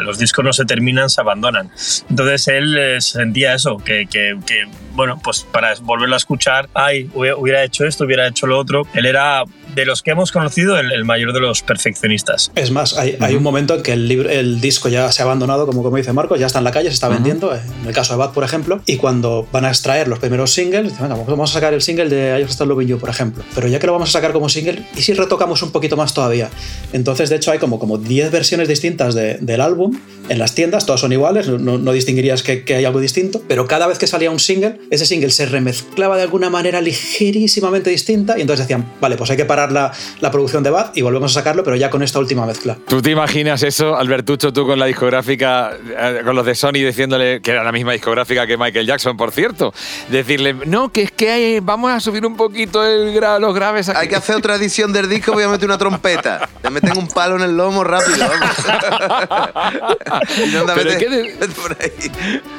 los 0.00 0.16
discos 0.16 0.44
no 0.44 0.52
se 0.52 0.64
terminan, 0.64 1.10
se 1.10 1.20
abandonan. 1.20 1.70
Entonces 2.08 2.46
él 2.46 2.78
eh, 2.78 3.00
sentía 3.00 3.54
eso, 3.54 3.78
que, 3.78 4.06
que, 4.06 4.38
que, 4.46 4.68
bueno, 4.92 5.20
pues 5.22 5.42
para 5.42 5.74
volverlo 5.82 6.14
a 6.14 6.18
escuchar, 6.18 6.68
ay, 6.72 7.10
hubiera 7.14 7.64
hecho 7.64 7.84
esto, 7.84 8.04
hubiera 8.04 8.28
hecho 8.28 8.46
lo 8.46 8.56
otro, 8.60 8.86
él 8.94 9.06
era 9.06 9.42
de 9.78 9.86
los 9.86 10.02
que 10.02 10.10
hemos 10.10 10.32
conocido, 10.32 10.76
el, 10.78 11.04
mayor 11.04 11.32
de 11.32 11.40
los 11.40 11.62
perfeccionistas. 11.62 12.50
Es 12.56 12.70
más, 12.70 12.96
hay, 12.98 13.16
un 13.34 13.42
momento 13.42 13.76
en 13.76 13.82
que 13.82 13.92
el, 13.92 14.08
libro, 14.08 14.28
el 14.28 14.60
disco 14.60 14.88
ya 14.88 15.10
se 15.12 15.22
ha 15.22 15.24
abandonado, 15.24 15.66
como, 15.66 15.82
como 15.82 15.96
dice 15.96 16.12
Marcos, 16.12 16.40
ya 16.40 16.46
está 16.46 16.58
en 16.58 16.64
la 16.64 16.72
calle, 16.72 16.88
se 16.88 16.94
está 16.94 17.08
vendiendo, 17.08 17.54
en 17.54 17.86
el 17.86 17.94
caso 17.94 18.14
de 18.14 18.18
Bad, 18.18 18.32
por 18.32 18.42
ejemplo, 18.42 18.80
y 18.86 18.96
cuando 18.96 19.46
van 19.52 19.64
a 19.64 19.68
extraer 19.68 20.08
los 20.08 20.18
primeros 20.18 20.52
singles, 20.52 20.84
dicen, 20.84 21.08
venga, 21.08 21.22
vamos 21.24 21.50
a 21.50 21.54
sacar 21.54 21.74
el 21.74 21.82
single 21.82 22.08
de 22.08 22.40
I 22.40 22.44
Just 22.44 22.60
Loving 22.60 22.88
You, 22.88 22.98
por 22.98 23.08
ejemplo. 23.08 23.44
Pero 23.54 23.68
ya 23.68 23.78
que 23.78 23.86
lo 23.86 23.92
vamos 23.92 24.08
a 24.08 24.12
sacar 24.12 24.32
como 24.32 24.48
single, 24.48 24.84
¿y 24.96 25.02
si 25.02 25.14
retocamos 25.14 25.62
un 25.62 25.70
poquito 25.70 25.96
más 25.96 26.12
todavía? 26.12 26.50
Entonces, 26.92 27.30
de 27.30 27.36
hecho, 27.36 27.52
hay 27.52 27.58
como, 27.58 27.78
como 27.78 27.98
10 27.98 28.32
versiones 28.32 28.68
distintas 28.68 29.14
del 29.14 29.60
álbum 29.60 29.96
en 30.28 30.38
las 30.38 30.54
tiendas, 30.54 30.86
todas 30.86 31.00
son 31.00 31.12
iguales, 31.12 31.48
no, 31.48 31.92
distinguirías 31.92 32.42
que, 32.42 32.64
que, 32.64 32.74
hay 32.74 32.84
algo 32.84 33.00
distinto, 33.00 33.42
pero 33.48 33.66
cada 33.66 33.86
vez 33.86 33.98
que 33.98 34.06
salía 34.06 34.30
un 34.30 34.40
single, 34.40 34.78
ese 34.90 35.06
single 35.06 35.30
se 35.30 35.46
remezclaba 35.46 36.16
de 36.16 36.22
alguna 36.22 36.50
manera 36.50 36.80
ligerísimamente 36.80 37.90
distinta 37.90 38.36
y 38.36 38.42
entonces 38.42 38.66
decían, 38.66 38.92
vale, 39.00 39.16
pues 39.16 39.30
hay 39.30 39.36
que 39.36 39.44
parar 39.44 39.67
la, 39.72 39.92
la 40.20 40.30
producción 40.30 40.62
de 40.62 40.70
Bad 40.70 40.90
y 40.94 41.02
volvemos 41.02 41.32
a 41.32 41.40
sacarlo, 41.40 41.62
pero 41.62 41.76
ya 41.76 41.90
con 41.90 42.02
esta 42.02 42.18
última 42.18 42.46
mezcla. 42.46 42.76
¿Tú 42.86 43.02
te 43.02 43.10
imaginas 43.10 43.62
eso, 43.62 43.96
Albertucho, 43.96 44.52
tú 44.52 44.66
con 44.66 44.78
la 44.78 44.86
discográfica, 44.86 45.72
eh, 45.72 46.22
con 46.24 46.34
los 46.34 46.46
de 46.46 46.54
Sony 46.54 46.72
diciéndole 46.72 47.40
que 47.42 47.50
era 47.50 47.62
la 47.62 47.72
misma 47.72 47.92
discográfica 47.92 48.46
que 48.46 48.56
Michael 48.56 48.86
Jackson, 48.86 49.16
por 49.16 49.32
cierto? 49.32 49.74
Decirle, 50.08 50.54
no, 50.54 50.90
que 50.90 51.02
es 51.02 51.12
que 51.12 51.60
vamos 51.62 51.90
a 51.90 52.00
subir 52.00 52.24
un 52.24 52.36
poquito 52.36 52.84
el 52.86 53.18
los 53.40 53.54
graves 53.54 53.88
Hay 53.88 54.08
que 54.08 54.16
hacer 54.16 54.36
otra 54.36 54.54
edición 54.56 54.92
del 54.92 55.08
disco, 55.08 55.32
voy 55.32 55.44
a 55.44 55.48
meter 55.48 55.66
una 55.66 55.78
trompeta. 55.78 56.48
Te 56.62 56.70
meten 56.70 56.96
un 56.96 57.08
palo 57.08 57.36
en 57.36 57.42
el 57.42 57.56
lomo 57.56 57.84
rápido, 57.84 58.26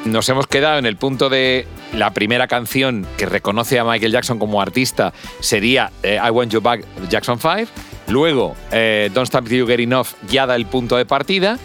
Nos 0.04 0.28
hemos 0.28 0.46
quedado 0.46 0.78
en 0.78 0.86
el 0.86 0.96
punto 0.96 1.28
de 1.28 1.66
la 1.94 2.12
primera 2.12 2.46
canción 2.46 3.06
que 3.16 3.26
reconoce 3.26 3.78
a 3.78 3.84
Michael 3.84 4.12
Jackson 4.12 4.38
como 4.38 4.60
artista 4.60 5.12
sería 5.40 5.90
eh, 6.02 6.18
I 6.24 6.30
Want 6.30 6.52
You 6.52 6.60
Back 6.60 6.84
Jackson 7.08 7.38
5. 7.38 7.70
Luego, 8.08 8.56
eh, 8.72 9.10
Don't 9.12 9.26
Stop 9.26 9.48
You 9.48 9.66
Get 9.66 9.80
Enough 9.80 10.08
ya 10.28 10.46
da 10.46 10.56
el 10.56 10.66
punto 10.66 10.96
de 10.96 11.06
partida. 11.06 11.58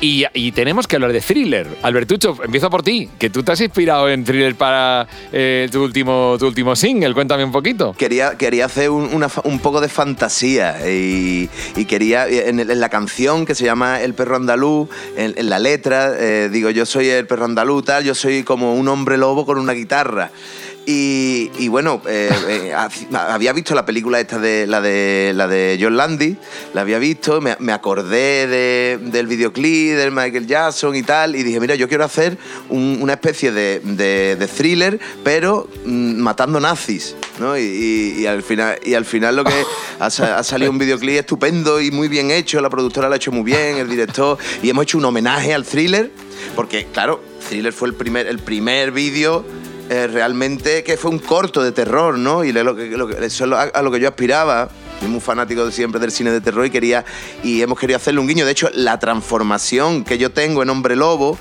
Y, 0.00 0.52
tenemos 0.52 0.86
que 0.86 0.96
hablar 0.96 1.12
de 1.12 1.20
thriller. 1.20 1.66
Albertucho, 1.82 2.36
empiezo 2.44 2.70
por 2.70 2.84
ti, 2.84 3.08
que 3.18 3.30
tú 3.30 3.42
te 3.42 3.52
has 3.52 3.60
inspirado 3.60 4.08
en 4.08 4.24
thriller 4.24 4.54
para 4.54 5.08
eh, 5.32 5.68
tu, 5.72 5.82
último, 5.82 6.36
tu 6.38 6.46
último 6.46 6.76
single. 6.76 7.14
Cuéntame 7.14 7.44
un 7.44 7.50
poquito. 7.50 7.94
Quería, 7.98 8.36
quería 8.36 8.66
hacer 8.66 8.90
un, 8.90 9.58
poco 9.60 9.80
de 9.80 9.88
fantasía 9.88 10.76
y, 10.88 11.48
quería, 11.88 12.28
en, 12.28 12.78
la 12.78 12.88
canción 12.88 13.44
que 13.44 13.56
se 13.56 13.64
llama 13.64 14.00
El 14.00 14.14
perro 14.14 14.36
andaluz, 14.36 14.88
en, 15.16 15.48
la 15.48 15.58
letra, 15.58 16.12
eh, 16.16 16.48
digo, 16.52 16.70
yo 16.70 16.86
soy 16.86 17.08
el 17.08 17.26
perro 17.26 17.46
andaluz, 17.46 17.84
tal, 17.84 18.04
yo 18.04 18.14
soy 18.14 18.44
como 18.44 18.74
un 18.74 18.86
hombre 18.86 19.16
lobo 19.16 19.44
con 19.44 19.58
una 19.58 19.72
guitarra. 19.72 20.30
Y, 20.90 21.68
bueno, 21.68 22.00
eh, 22.08 22.30
eh, 22.48 22.74
había 23.12 23.52
visto 23.52 23.74
la 23.74 23.84
película 23.84 24.20
esta 24.20 24.38
de 24.38 24.66
la 24.66 24.80
de 24.80 25.32
la 25.34 25.46
de 25.46 25.78
John 25.78 25.98
Landy, 25.98 26.38
la 26.72 26.80
había 26.80 26.98
visto, 26.98 27.42
me, 27.42 27.72
acordé 27.74 28.96
del 28.96 29.26
videoclip 29.26 29.96
del 29.96 30.12
Michael 30.12 30.46
Jackson 30.46 30.96
y 30.96 31.02
tal, 31.02 31.36
y 31.36 31.42
dije, 31.42 31.60
mira, 31.60 31.74
yo 31.74 31.88
quiero 31.88 32.04
hacer 32.04 32.38
una 32.70 33.12
especie 33.12 33.52
de, 33.52 34.48
thriller, 34.56 34.98
pero 35.22 35.68
mm, 35.84 36.20
matando 36.20 36.58
nazis. 36.58 37.14
¿no? 37.38 37.58
Y, 37.58 38.24
al 38.24 38.42
final, 38.42 38.78
y 38.82 38.94
al 38.94 39.04
final 39.04 39.36
lo 39.36 39.44
que 39.44 39.62
ha, 40.00 40.08
salido 40.08 40.70
un 40.70 40.78
videoclip 40.78 41.18
estupendo 41.18 41.82
y 41.82 41.90
muy 41.90 42.08
bien 42.08 42.30
hecho, 42.30 42.62
la 42.62 42.70
productora 42.70 43.08
lo 43.08 43.12
ha 43.12 43.16
hecho 43.18 43.30
muy 43.30 43.44
bien, 43.44 43.76
el 43.76 43.90
director, 43.90 44.38
y 44.62 44.70
hemos 44.70 44.84
hecho 44.84 44.96
un 44.96 45.04
homenaje 45.04 45.52
al 45.52 45.66
thriller, 45.66 46.10
porque 46.56 46.86
claro, 46.86 47.22
thriller 47.46 47.74
fue 47.74 47.88
el 47.88 47.94
primer, 47.94 48.26
el 48.26 48.38
primer 48.38 48.90
vídeo 48.90 49.44
eh, 49.88 50.06
realmente 50.06 50.84
que 50.84 50.96
fue 50.96 51.10
un 51.10 51.18
corto 51.18 51.62
de 51.62 51.72
terror, 51.72 52.18
¿no? 52.18 52.44
Y 52.44 52.52
lo, 52.52 52.78
eso 52.78 53.44
es 53.44 53.52
a 53.74 53.82
lo 53.82 53.90
que 53.90 54.00
yo 54.00 54.08
aspiraba. 54.08 54.68
Soy 55.00 55.08
muy 55.08 55.20
fanático 55.20 55.64
de 55.64 55.72
siempre 55.72 56.00
del 56.00 56.10
cine 56.10 56.30
de 56.30 56.40
terror 56.40 56.66
y 56.66 56.70
quería 56.70 57.04
y 57.42 57.62
hemos 57.62 57.78
querido 57.78 57.96
hacerle 57.96 58.20
un 58.20 58.28
guiño. 58.28 58.44
De 58.44 58.52
hecho, 58.52 58.68
la 58.74 58.98
transformación 58.98 60.04
que 60.04 60.18
yo 60.18 60.30
tengo 60.30 60.62
en 60.62 60.70
Hombre 60.70 60.96
Lobo 60.96 61.38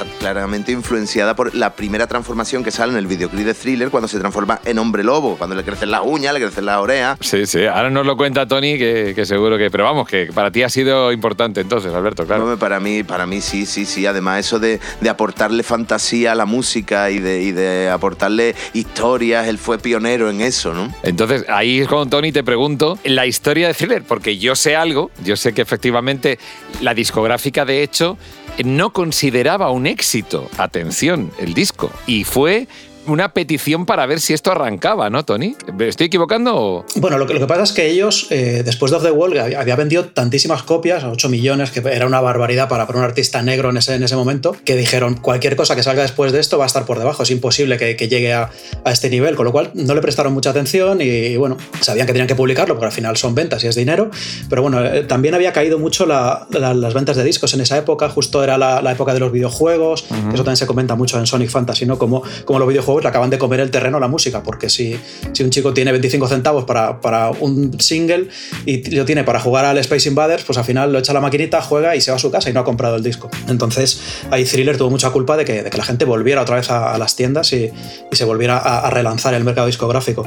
está 0.00 0.18
claramente 0.18 0.72
influenciada 0.72 1.34
por 1.34 1.54
la 1.54 1.74
primera 1.74 2.06
transformación 2.06 2.64
que 2.64 2.70
sale 2.70 2.92
en 2.92 2.98
el 2.98 3.06
videoclip 3.06 3.44
de 3.44 3.54
Thriller 3.54 3.90
cuando 3.90 4.08
se 4.08 4.18
transforma 4.18 4.60
en 4.64 4.78
hombre 4.78 5.04
lobo, 5.04 5.36
cuando 5.36 5.56
le 5.56 5.64
crecen 5.64 5.90
las 5.90 6.02
uñas, 6.04 6.34
le 6.34 6.40
crecen 6.40 6.66
las 6.66 6.78
orejas. 6.78 7.18
Sí, 7.20 7.46
sí, 7.46 7.64
ahora 7.66 7.90
nos 7.90 8.06
lo 8.06 8.16
cuenta 8.16 8.46
Tony, 8.46 8.78
que, 8.78 9.24
seguro 9.24 9.58
que... 9.58 9.70
Pero 9.70 9.84
vamos, 9.84 10.08
que 10.08 10.30
para 10.34 10.50
ti 10.50 10.62
ha 10.62 10.68
sido 10.68 11.12
importante 11.12 11.60
entonces, 11.60 11.92
Alberto, 11.92 12.26
claro. 12.26 12.58
para 12.58 12.80
mí, 12.80 13.02
para 13.02 13.26
mí 13.26 13.40
sí, 13.40 13.66
sí, 13.66 13.84
sí. 13.84 14.06
Además 14.06 14.40
eso 14.40 14.58
de, 14.58 14.80
aportarle 15.08 15.62
fantasía 15.62 16.32
a 16.32 16.34
la 16.34 16.46
música 16.46 17.10
y 17.10 17.18
de, 17.18 17.42
y 17.42 17.52
de 17.52 17.90
aportarle 17.90 18.54
historias, 18.72 19.48
él 19.48 19.58
fue 19.58 19.78
pionero 19.78 20.30
en 20.30 20.40
eso, 20.40 20.72
¿no? 20.72 20.92
Entonces, 21.02 21.44
ahí 21.48 21.84
con 21.86 22.08
Tony 22.08 22.32
te 22.32 22.44
pregunto, 22.44 22.98
la 23.04 23.26
historia 23.26 23.68
de 23.68 23.74
Thriller, 23.74 24.02
porque 24.04 24.38
yo 24.38 24.54
sé 24.54 24.76
algo, 24.76 25.10
yo 25.24 25.36
sé 25.36 25.52
que 25.52 25.62
efectivamente 25.62 26.38
la 26.80 26.94
discográfica 26.94 27.64
de 27.64 27.82
hecho 27.82 28.16
no 28.64 28.92
consideraba 28.92 29.70
un 29.70 29.86
éxito, 29.86 30.48
atención, 30.58 31.30
el 31.38 31.54
disco. 31.54 31.90
Y 32.06 32.24
fue 32.24 32.68
una 33.06 33.32
petición 33.32 33.86
para 33.86 34.06
ver 34.06 34.20
si 34.20 34.34
esto 34.34 34.52
arrancaba, 34.52 35.10
¿no, 35.10 35.24
Tony? 35.24 35.56
¿Me 35.74 35.88
estoy 35.88 36.06
equivocando? 36.06 36.84
Bueno, 36.96 37.18
lo 37.18 37.26
que, 37.26 37.34
lo 37.34 37.40
que, 37.40 37.46
pasa 37.46 37.62
es 37.62 37.72
que 37.72 37.88
ellos, 37.88 38.26
eh, 38.30 38.62
después 38.64 38.90
de 38.90 38.98
Off 38.98 39.02
the 39.02 39.10
Wall, 39.10 39.38
había, 39.38 39.76
vendido 39.76 40.06
tantísimas 40.06 40.62
copias, 40.62 41.04
8 41.04 41.28
millones, 41.28 41.70
que 41.70 41.80
era 41.80 42.06
una 42.06 42.20
barbaridad 42.20 42.68
para, 42.68 42.84
un 42.84 43.02
artista 43.02 43.42
negro 43.42 43.70
en 43.70 43.78
ese, 43.78 43.94
en 43.94 44.02
ese 44.02 44.16
momento, 44.16 44.54
que 44.64 44.76
dijeron, 44.76 45.14
cualquier 45.14 45.56
cosa 45.56 45.74
que 45.74 45.82
salga 45.82 46.02
después 46.02 46.32
de 46.32 46.40
esto 46.40 46.58
va 46.58 46.64
a 46.64 46.66
estar 46.66 46.84
por 46.84 46.98
debajo, 46.98 47.22
es 47.22 47.30
imposible 47.30 47.78
que, 47.78 47.96
llegue 48.08 48.32
a, 48.32 48.50
este 48.86 49.08
nivel, 49.08 49.36
con 49.36 49.44
lo 49.44 49.52
cual 49.52 49.70
no 49.74 49.94
le 49.94 50.00
prestaron 50.00 50.32
mucha 50.32 50.50
atención 50.50 51.00
y, 51.00 51.36
bueno, 51.36 51.56
sabían 51.80 52.06
que 52.06 52.12
tenían 52.12 52.28
que 52.28 52.34
publicarlo, 52.34 52.74
porque 52.74 52.86
al 52.86 52.92
final 52.92 53.16
son 53.16 53.34
ventas 53.34 53.62
y 53.64 53.68
es 53.68 53.76
dinero, 53.76 54.10
pero 54.48 54.62
bueno, 54.62 54.84
eh, 54.84 55.04
también 55.04 55.34
había 55.34 55.52
caído 55.52 55.78
mucho 55.78 56.06
las 56.06 56.94
ventas 56.94 57.16
de 57.16 57.24
discos 57.24 57.54
en 57.54 57.60
esa 57.60 57.78
época, 57.78 58.08
justo 58.08 58.42
era 58.44 58.58
la, 58.58 58.90
época 58.90 59.14
de 59.14 59.20
los 59.20 59.30
videojuegos, 59.30 60.06
eso 60.10 60.36
también 60.44 60.56
se 60.56 60.66
comenta 60.66 60.96
mucho 60.96 61.18
en 61.18 61.26
Sonic 61.26 61.48
Fantasy, 61.48 61.86
¿no? 61.86 61.96
Como, 61.96 62.22
como 62.44 62.58
los 62.58 62.68
videojuegos 62.68 62.89
le 62.98 63.08
acaban 63.08 63.30
de 63.30 63.38
comer 63.38 63.60
el 63.60 63.70
terreno 63.70 63.98
a 63.98 64.00
la 64.00 64.08
música, 64.08 64.42
porque 64.42 64.68
si, 64.68 64.96
si 65.32 65.42
un 65.44 65.50
chico 65.50 65.72
tiene 65.72 65.92
25 65.92 66.26
centavos 66.26 66.64
para, 66.64 67.00
para, 67.00 67.30
un 67.30 67.78
single 67.80 68.28
y 68.66 68.90
lo 68.90 69.04
tiene 69.04 69.22
para 69.22 69.38
jugar 69.38 69.64
al 69.64 69.78
Space 69.78 70.08
Invaders, 70.08 70.44
pues 70.44 70.58
al 70.58 70.64
final 70.64 70.92
lo 70.92 70.98
echa 70.98 71.12
a 71.12 71.14
la 71.14 71.20
maquinita, 71.20 71.60
juega 71.60 71.94
y 71.94 72.00
se 72.00 72.10
va 72.10 72.16
a 72.16 72.20
su 72.20 72.30
casa 72.30 72.50
y 72.50 72.52
no 72.52 72.60
ha 72.60 72.64
comprado 72.64 72.96
el 72.96 73.02
disco. 73.02 73.30
Entonces 73.48 74.00
ahí 74.30 74.44
Thriller 74.44 74.76
tuvo 74.76 74.90
mucha 74.90 75.10
culpa 75.10 75.36
de 75.36 75.44
que, 75.44 75.62
de 75.62 75.70
que 75.70 75.76
la 75.76 75.84
gente 75.84 76.04
volviera 76.04 76.42
otra 76.42 76.56
vez 76.56 76.70
a, 76.70 76.98
las 76.98 77.16
tiendas 77.16 77.52
y, 77.52 77.70
y 78.10 78.16
se 78.16 78.24
volviera 78.24 78.58
a, 78.58 78.90
relanzar 78.90 79.34
el 79.34 79.44
mercado 79.44 79.66
discográfico. 79.66 80.26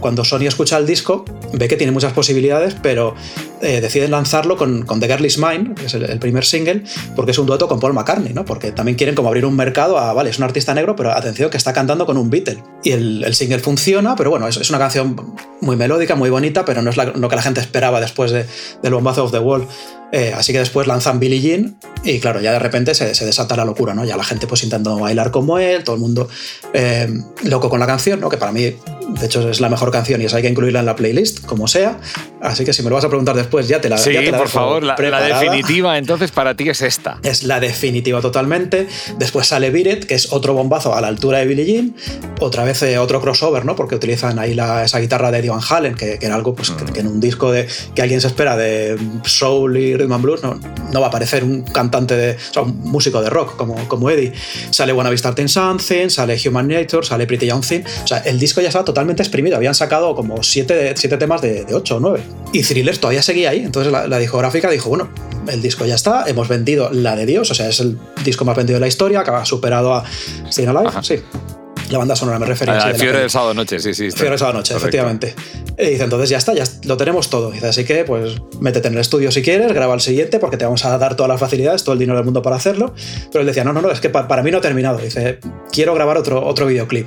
Cuando 0.00 0.24
Sony 0.24 0.46
escucha 0.46 0.76
el 0.76 0.86
disco, 0.86 1.24
ve 1.52 1.68
que 1.68 1.76
tiene 1.76 1.92
muchas 1.92 2.12
posibilidades, 2.12 2.76
pero 2.82 3.14
eh, 3.60 3.80
deciden 3.80 4.10
lanzarlo 4.10 4.56
con, 4.56 4.84
The 4.84 5.06
Girl 5.06 5.24
Is 5.24 5.38
Mine, 5.38 5.74
que 5.74 5.86
es 5.86 5.94
el, 5.94 6.18
primer 6.18 6.44
single, 6.44 6.82
porque 7.16 7.30
es 7.30 7.38
un 7.38 7.46
dueto 7.46 7.68
con 7.68 7.80
Paul 7.80 7.94
McCartney, 7.94 8.32
¿no? 8.32 8.44
Porque 8.44 8.72
también 8.72 8.96
quieren 8.96 9.14
como 9.14 9.28
abrir 9.28 9.46
un 9.46 9.56
mercado 9.56 9.98
a, 9.98 10.12
vale, 10.12 10.30
es 10.30 10.38
un 10.38 10.44
artista 10.44 10.74
negro, 10.74 10.96
pero 10.96 11.12
atención 11.12 11.50
que 11.50 11.56
está 11.56 11.72
cantando 11.72 12.06
con 12.06 12.16
un 12.16 12.30
Beatle. 12.30 12.62
Y 12.82 12.92
el, 12.92 13.24
el 13.24 13.34
single 13.34 13.60
funciona, 13.60 14.16
pero 14.16 14.30
bueno, 14.30 14.48
es, 14.48 14.56
es, 14.56 14.70
una 14.70 14.78
canción 14.78 15.34
muy 15.60 15.76
melódica, 15.76 16.14
muy 16.14 16.30
bonita, 16.30 16.64
pero 16.64 16.82
no 16.82 16.90
es 16.90 16.96
lo 16.96 17.28
que 17.28 17.36
la 17.36 17.42
gente 17.42 17.60
esperaba 17.60 18.00
después 18.00 18.30
de, 18.30 18.46
del 18.82 18.94
bombazo 18.94 19.24
of 19.24 19.32
the 19.32 19.38
Wall. 19.38 19.66
Eh, 20.16 20.32
así 20.32 20.52
que 20.52 20.60
después 20.60 20.86
lanzan 20.86 21.18
Billie 21.18 21.40
Jean 21.40 21.76
y 22.04 22.20
claro, 22.20 22.40
ya 22.40 22.52
de 22.52 22.60
repente 22.60 22.94
se, 22.94 23.06
desata 23.24 23.56
la 23.56 23.64
locura, 23.64 23.94
¿no? 23.94 24.04
Ya 24.04 24.16
la 24.16 24.22
gente 24.22 24.46
pues 24.46 24.62
intentando 24.62 25.00
bailar 25.00 25.32
como 25.32 25.58
él, 25.58 25.82
todo 25.82 25.96
el 25.96 26.00
mundo 26.00 26.28
eh, 26.72 27.12
loco 27.42 27.68
con 27.68 27.80
la 27.80 27.86
canción, 27.86 28.20
¿no? 28.20 28.28
Que 28.28 28.36
para 28.36 28.52
mí, 28.52 28.62
de 28.62 29.26
hecho, 29.26 29.50
es 29.50 29.60
la 29.60 29.68
mejor 29.68 29.90
canción 29.90 30.22
y 30.22 30.26
esa 30.26 30.36
hay 30.36 30.44
que 30.44 30.50
incluirla 30.50 30.78
en 30.78 30.86
la 30.86 30.94
playlist, 30.94 31.44
como 31.44 31.66
sea. 31.66 31.98
Así 32.40 32.64
que 32.64 32.72
si 32.72 32.84
me 32.84 32.90
lo 32.90 32.94
vas 32.94 33.04
a 33.04 33.08
preguntar 33.08 33.34
después, 33.44 33.68
ya 33.68 33.80
te 33.80 33.88
la 33.88 33.98
Sí, 33.98 34.12
ya 34.12 34.22
te 34.22 34.32
por 34.32 34.48
favor, 34.48 34.82
la, 34.82 34.94
definitiva 34.96 35.98
entonces 35.98 36.30
para 36.30 36.54
ti 36.54 36.68
es 36.68 36.82
esta. 36.82 37.18
Es 37.22 37.44
la 37.44 37.60
definitiva 37.60 38.20
totalmente. 38.20 38.86
Después 39.18 39.46
sale 39.46 39.70
Beat 39.70 40.04
que 40.04 40.14
es 40.14 40.32
otro 40.32 40.54
bombazo 40.54 40.94
a 40.94 41.00
la 41.00 41.08
altura 41.08 41.38
de 41.38 41.46
Billie 41.46 41.64
Jean. 41.64 41.94
Otra 42.40 42.64
vez 42.64 42.82
eh, 42.82 42.98
otro 42.98 43.20
crossover, 43.20 43.64
¿no? 43.64 43.76
Porque 43.76 43.94
utilizan 43.94 44.38
ahí 44.38 44.54
la, 44.54 44.84
esa 44.84 44.98
guitarra 44.98 45.30
de 45.30 45.38
Eddie 45.38 45.50
Van 45.50 45.60
Halen, 45.68 45.94
que, 45.94 46.18
era 46.20 46.34
algo 46.34 46.54
pues, 46.54 46.70
que, 46.70 47.00
en 47.00 47.06
un 47.06 47.20
disco 47.20 47.52
de, 47.52 47.66
que 47.94 48.02
alguien 48.02 48.20
se 48.20 48.28
espera 48.28 48.56
de 48.56 48.96
soul 49.24 49.76
y 49.76 49.96
rhythm 49.96 50.12
and 50.12 50.22
blues, 50.22 50.42
no, 50.42 50.58
no 50.92 51.00
va 51.00 51.06
a 51.06 51.08
aparecer 51.08 51.44
un 51.44 51.62
cantante 51.62 52.16
de, 52.16 52.32
o 52.32 52.52
sea, 52.52 52.62
un 52.62 52.80
músico 52.80 53.22
de 53.22 53.30
rock 53.30 53.56
como, 53.56 53.76
como 53.88 54.10
Eddie. 54.10 54.32
Sale 54.70 54.92
Wanna 54.92 55.10
Be 55.10 55.18
Starting 55.18 55.48
Something, 55.48 56.08
sale 56.08 56.36
Human 56.44 56.68
Nature, 56.68 57.04
sale 57.06 57.26
Pretty 57.26 57.46
Young 57.46 57.64
Thing. 57.64 57.82
O 58.04 58.06
sea, 58.06 58.18
el 58.18 58.38
disco 58.38 58.60
ya 58.60 58.68
estaba 58.68 58.84
totalmente 58.84 59.22
exprimido. 59.22 59.56
Habían 59.56 59.74
sacado 59.74 60.14
como 60.14 60.42
siete, 60.42 60.94
siete 60.96 61.16
temas 61.16 61.42
de, 61.42 61.64
de 61.64 61.74
8 61.74 61.96
o 61.96 62.00
9. 62.00 62.20
Y 62.52 62.62
Thriller 62.62 62.96
todavía 62.98 63.22
seguía 63.34 63.50
ahí. 63.50 63.60
Entonces 63.64 63.92
la, 63.92 64.18
discográfica 64.18 64.70
dijo, 64.70 64.88
bueno, 64.88 65.08
el 65.48 65.60
disco 65.60 65.84
ya 65.84 65.96
está, 65.96 66.24
hemos 66.26 66.48
vendido 66.48 66.90
la 66.92 67.16
de 67.16 67.26
Dios, 67.26 67.50
o 67.50 67.54
sea, 67.54 67.68
es 67.68 67.80
el 67.80 67.98
disco 68.24 68.44
más 68.44 68.56
vendido 68.56 68.76
de 68.76 68.80
la 68.80 68.86
historia, 68.86 69.24
que 69.24 69.30
ha 69.30 69.44
superado 69.44 69.92
a 69.92 70.04
Staying 70.50 70.70
Alive, 70.70 70.90
sí. 71.02 71.20
La 71.90 71.98
banda 71.98 72.16
sonora 72.16 72.38
me 72.38 72.46
refería. 72.46 72.78
a 72.78 72.94
Fiebre 72.94 73.18
del 73.18 73.28
sábado 73.28 73.52
noche, 73.52 73.78
sí, 73.78 73.92
sí. 73.92 74.10
Fiebre 74.10 74.30
del 74.30 74.38
sábado 74.38 74.58
noche, 74.58 74.74
efectivamente. 74.74 75.34
Y 75.78 75.84
dice, 75.90 76.04
entonces 76.04 76.30
ya 76.30 76.38
está, 76.38 76.54
ya 76.54 76.64
lo 76.84 76.96
tenemos 76.96 77.28
todo. 77.28 77.50
dice, 77.50 77.66
así 77.66 77.84
que 77.84 78.04
pues 78.04 78.40
métete 78.60 78.88
en 78.88 78.94
el 78.94 79.00
estudio 79.00 79.30
si 79.30 79.42
quieres, 79.42 79.70
graba 79.72 79.92
el 79.92 80.00
siguiente 80.00 80.38
porque 80.38 80.56
te 80.56 80.64
vamos 80.64 80.82
a 80.86 80.96
dar 80.96 81.14
todas 81.14 81.28
las 81.28 81.38
facilidades, 81.38 81.84
todo 81.84 81.92
el 81.92 81.98
dinero 81.98 82.16
del 82.16 82.24
mundo 82.24 82.40
para 82.40 82.56
hacerlo. 82.56 82.94
Pero 83.30 83.40
él 83.40 83.46
decía, 83.46 83.64
no, 83.64 83.74
no, 83.74 83.82
no, 83.82 83.90
es 83.90 84.00
que 84.00 84.08
para 84.08 84.42
mí 84.42 84.50
no 84.50 84.58
ha 84.58 84.62
terminado. 84.62 84.96
Dice, 84.96 85.40
quiero 85.72 85.94
grabar 85.94 86.16
otro, 86.16 86.46
otro 86.46 86.66
videoclip. 86.66 87.06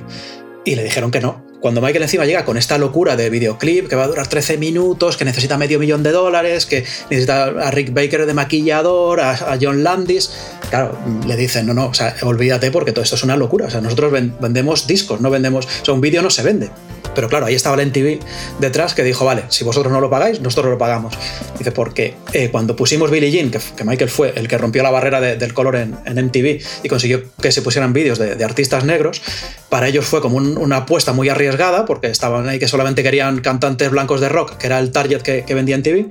Y 0.64 0.76
le 0.76 0.84
dijeron 0.84 1.10
que 1.10 1.20
no, 1.20 1.47
cuando 1.60 1.80
Michael 1.80 2.02
encima 2.02 2.24
llega 2.24 2.44
con 2.44 2.56
esta 2.56 2.78
locura 2.78 3.16
de 3.16 3.30
videoclip 3.30 3.88
que 3.88 3.96
va 3.96 4.04
a 4.04 4.08
durar 4.08 4.26
13 4.26 4.58
minutos, 4.58 5.16
que 5.16 5.24
necesita 5.24 5.58
medio 5.58 5.78
millón 5.78 6.02
de 6.02 6.12
dólares, 6.12 6.66
que 6.66 6.84
necesita 7.10 7.46
a 7.46 7.70
Rick 7.70 7.92
Baker 7.92 8.26
de 8.26 8.34
maquillador, 8.34 9.20
a, 9.20 9.58
John 9.60 9.82
Landis, 9.82 10.30
claro, 10.70 10.96
le 11.26 11.36
dicen, 11.36 11.66
no, 11.66 11.74
no, 11.74 11.86
o 11.86 11.94
sea, 11.94 12.14
olvídate 12.22 12.70
porque 12.70 12.92
todo 12.92 13.02
esto 13.02 13.16
es 13.16 13.24
una 13.24 13.36
locura. 13.36 13.66
O 13.66 13.70
sea, 13.70 13.80
nosotros 13.80 14.12
vendemos 14.12 14.86
discos, 14.86 15.20
no 15.20 15.30
vendemos, 15.30 15.66
o 15.66 15.84
sea, 15.84 15.94
un 15.94 16.00
vídeo 16.00 16.22
no 16.22 16.30
se 16.30 16.42
vende. 16.42 16.70
Pero 17.14 17.28
claro, 17.28 17.46
ahí 17.46 17.54
estaba 17.54 17.76
la 17.76 17.82
NTV 17.82 18.20
detrás 18.60 18.94
que 18.94 19.02
dijo, 19.02 19.24
vale, 19.24 19.42
si 19.48 19.64
vosotros 19.64 19.92
no 19.92 20.00
lo 20.00 20.08
pagáis, 20.08 20.40
nosotros 20.40 20.70
lo 20.70 20.78
pagamos. 20.78 21.14
Dice, 21.58 21.72
porque 21.72 22.14
eh, 22.32 22.48
cuando 22.50 22.76
pusimos 22.76 23.10
Billie 23.10 23.30
Jean, 23.30 23.50
que, 23.50 23.84
Michael 23.84 24.08
fue 24.10 24.32
el 24.36 24.46
que 24.46 24.56
rompió 24.56 24.84
la 24.84 24.90
barrera 24.90 25.20
del 25.20 25.54
color 25.54 25.74
en, 25.76 25.96
en, 26.04 26.26
MTV 26.26 26.60
y 26.84 26.88
consiguió 26.88 27.22
que 27.40 27.50
se 27.50 27.62
pusieran 27.62 27.92
vídeos 27.92 28.18
de, 28.18 28.44
artistas 28.44 28.84
negros, 28.84 29.20
para 29.68 29.88
ellos 29.88 30.04
fue 30.06 30.20
como 30.20 30.36
una 30.36 30.76
apuesta 30.76 31.12
muy 31.12 31.28
arriesgada, 31.28 31.47
porque 31.86 32.08
estaban 32.08 32.48
ahí 32.48 32.58
que 32.58 32.68
solamente 32.68 33.02
querían 33.02 33.40
cantantes 33.40 33.90
blancos 33.90 34.20
de 34.20 34.28
rock, 34.28 34.56
que 34.56 34.66
era 34.66 34.78
el 34.78 34.90
target 34.92 35.22
que, 35.22 35.44
que 35.44 35.54
vendía 35.54 35.78
MTV, 35.78 36.10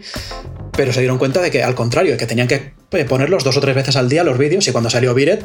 pero 0.71 0.93
se 0.93 1.00
dieron 1.00 1.17
cuenta 1.17 1.41
de 1.41 1.52
que 1.52 1.63
al 1.63 1.76
contrario, 1.76 2.17
que 2.17 2.26
tenían 2.26 2.47
que 2.47 2.73
ponerlos 2.89 3.43
dos 3.43 3.58
o 3.58 3.62
tres 3.62 3.76
veces 3.76 3.95
al 3.97 4.08
día 4.08 4.23
los 4.23 4.38
vídeos 4.38 4.65
y 4.67 4.71
cuando 4.71 4.89
salió 4.89 5.13
Biret, 5.13 5.43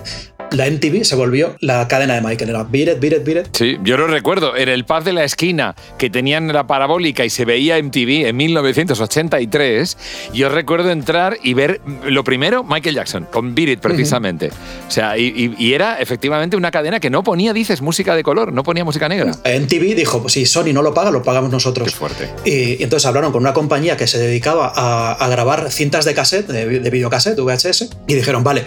la 0.53 0.71
MTV 0.71 1.05
se 1.05 1.17
volvió 1.17 1.57
la 1.61 1.89
cadena 1.89 2.15
de 2.15 2.21
Michael. 2.21 2.51
Era 2.51 2.63
Biret, 2.63 3.01
Biret, 3.01 3.25
Biret. 3.25 3.57
Sí, 3.57 3.79
yo 3.83 3.97
lo 3.97 4.07
recuerdo. 4.07 4.57
En 4.57 4.69
el 4.69 4.85
pub 4.85 5.03
de 5.03 5.13
la 5.13 5.25
esquina 5.25 5.75
que 5.99 6.09
tenían 6.09 6.53
la 6.53 6.67
parabólica 6.67 7.25
y 7.25 7.31
se 7.31 7.45
veía 7.45 7.83
MTV 7.83 8.29
en 8.29 8.37
1983, 8.37 9.97
yo 10.33 10.49
recuerdo 10.51 10.91
entrar 10.91 11.37
y 11.43 11.55
ver 11.55 11.81
lo 12.07 12.23
primero 12.23 12.63
Michael 12.63 12.95
Jackson 12.95 13.27
con 13.31 13.55
Biret 13.55 13.81
precisamente. 13.81 14.51
O 14.87 14.91
sea, 14.91 15.19
y, 15.19 15.73
era 15.73 15.99
efectivamente 16.01 16.55
una 16.57 16.71
cadena 16.71 17.01
que 17.01 17.09
no 17.09 17.25
ponía, 17.25 17.55
dices, 17.55 17.81
música 17.81 18.15
de 18.15 18.23
color, 18.23 18.53
no 18.53 18.63
ponía 18.63 18.85
música 18.85 19.09
negra. 19.09 19.33
MTV 19.33 19.95
dijo, 19.95 20.21
pues 20.21 20.35
si 20.35 20.45
Sony 20.45 20.73
no 20.75 20.83
lo 20.83 20.93
paga, 20.93 21.11
lo 21.11 21.23
pagamos 21.23 21.51
nosotros. 21.51 21.89
Qué 21.89 21.95
fuerte. 21.95 22.29
Y, 22.45 22.83
entonces 22.83 23.07
hablaron 23.07 23.33
con 23.33 23.41
una 23.41 23.55
compañía 23.55 23.97
que 23.97 24.07
se 24.07 24.19
dedicaba 24.19 24.73
a, 24.75 25.29
grabar 25.29 25.71
cintas 25.71 26.05
de 26.05 26.13
cassette, 26.13 26.49
de, 26.49 26.81
de 26.81 26.91
videocassette 26.91 27.32
VHS, 27.41 27.89
y 28.07 28.15
dijeron, 28.15 28.45
vale, 28.45 28.65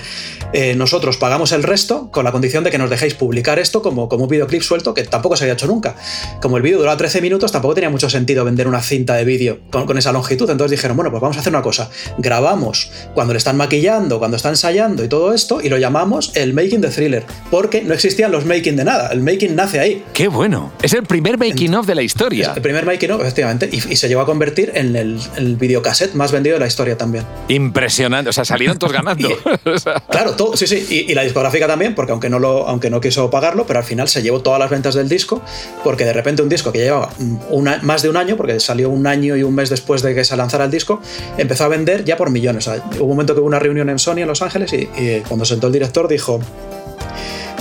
eh, 0.53 0.75
nosotros 0.75 1.17
pagamos 1.17 1.51
el 1.51 1.63
resto 1.63 2.09
con 2.11 2.23
la 2.23 2.31
condición 2.31 2.63
de 2.63 2.71
que 2.71 2.77
nos 2.77 2.89
dejéis 2.89 3.13
publicar 3.13 3.59
esto 3.59 3.81
como, 3.81 4.07
como 4.07 4.23
un 4.23 4.29
videoclip 4.29 4.61
suelto 4.61 4.93
que 4.93 5.03
tampoco 5.03 5.35
se 5.35 5.43
había 5.43 5.53
hecho 5.53 5.67
nunca. 5.67 5.95
Como 6.41 6.57
el 6.57 6.63
vídeo 6.63 6.77
duraba 6.77 6.97
13 6.97 7.21
minutos, 7.21 7.51
tampoco 7.51 7.73
tenía 7.73 7.89
mucho 7.89 8.09
sentido 8.09 8.45
vender 8.45 8.67
una 8.67 8.81
cinta 8.81 9.15
de 9.15 9.25
vídeo 9.25 9.59
con, 9.71 9.97
esa 9.97 10.11
longitud. 10.11 10.49
Entonces 10.49 10.71
dijeron, 10.71 10.95
bueno, 10.95 11.11
pues 11.11 11.21
vamos 11.21 11.37
a 11.37 11.41
hacer 11.41 11.51
una 11.51 11.61
cosa. 11.61 11.89
Grabamos 12.17 12.91
cuando 13.13 13.33
le 13.33 13.37
están 13.37 13.57
maquillando, 13.57 14.19
cuando 14.19 14.37
está 14.37 14.49
ensayando 14.49 15.03
y 15.03 15.07
todo 15.07 15.33
esto, 15.33 15.61
y 15.61 15.69
lo 15.69 15.77
llamamos 15.77 16.31
el 16.35 16.53
making 16.53 16.81
de 16.81 16.89
thriller, 16.89 17.25
porque 17.51 17.81
no 17.81 17.93
existían 17.93 18.31
los 18.31 18.45
making 18.45 18.75
de 18.75 18.85
nada. 18.85 19.09
El 19.11 19.21
making 19.21 19.55
nace 19.55 19.79
ahí. 19.79 20.03
¡Qué 20.13 20.27
bueno! 20.27 20.71
Es 20.81 20.93
el 20.93 21.03
primer 21.03 21.37
making 21.37 21.75
of 21.75 21.85
de 21.85 21.95
la 21.95 22.01
historia. 22.01 22.53
el 22.55 22.61
primer 22.61 22.85
making 22.85 23.11
of, 23.11 23.21
efectivamente, 23.21 23.69
y, 23.71 23.95
se 23.95 24.07
llegó 24.07 24.21
a 24.21 24.25
convertir 24.25 24.71
en 24.75 24.95
el, 24.95 25.19
el 25.37 25.55
videocassette 25.55 26.13
más 26.13 26.31
vendido 26.31 26.55
de 26.55 26.59
la 26.59 26.67
historia 26.67 26.97
también. 26.97 27.25
Impresionante. 27.47 28.29
O 28.29 28.33
sea, 28.33 28.45
salieron 28.55 28.79
todos 28.79 28.93
ganando. 28.93 29.29
claro, 30.09 30.33
todo, 30.35 30.55
sí, 30.57 30.67
sí. 30.67 31.05
Y, 31.07 31.13
la 31.13 31.23
discográfica 31.23 31.67
también, 31.67 31.95
porque 31.95 32.11
aunque 32.11 32.29
no, 32.29 32.39
lo, 32.39 32.67
aunque 32.67 32.89
no 32.89 32.99
quiso 32.99 33.29
pagarlo, 33.29 33.65
pero 33.65 33.79
al 33.79 33.85
final 33.85 34.07
se 34.07 34.21
llevó 34.21 34.41
todas 34.41 34.59
las 34.59 34.69
ventas 34.69 34.95
del 34.95 35.09
disco, 35.09 35.41
porque 35.83 36.05
de 36.05 36.13
repente 36.13 36.41
un 36.41 36.49
disco 36.49 36.71
que 36.71 36.79
llevaba 36.79 37.09
una, 37.49 37.79
más 37.83 38.01
de 38.01 38.09
un 38.09 38.17
año, 38.17 38.37
porque 38.37 38.59
salió 38.59 38.89
un 38.89 39.07
año 39.07 39.35
y 39.35 39.43
un 39.43 39.55
mes 39.55 39.69
después 39.69 40.01
de 40.01 40.15
que 40.15 40.23
se 40.23 40.35
lanzara 40.35 40.65
el 40.65 40.71
disco, 40.71 41.01
empezó 41.37 41.65
a 41.65 41.67
vender 41.67 42.03
ya 42.03 42.17
por 42.17 42.29
millones. 42.29 42.67
hubo 42.67 43.03
un 43.03 43.09
momento 43.09 43.33
que 43.33 43.39
hubo 43.39 43.47
una 43.47 43.59
reunión 43.59 43.89
en 43.89 43.99
Sony 43.99 44.19
en 44.19 44.27
Los 44.27 44.41
Ángeles 44.41 44.73
y, 44.73 44.89
y 44.97 45.21
cuando 45.27 45.45
sentó 45.45 45.67
el 45.67 45.73
director 45.73 46.07
dijo, 46.07 46.39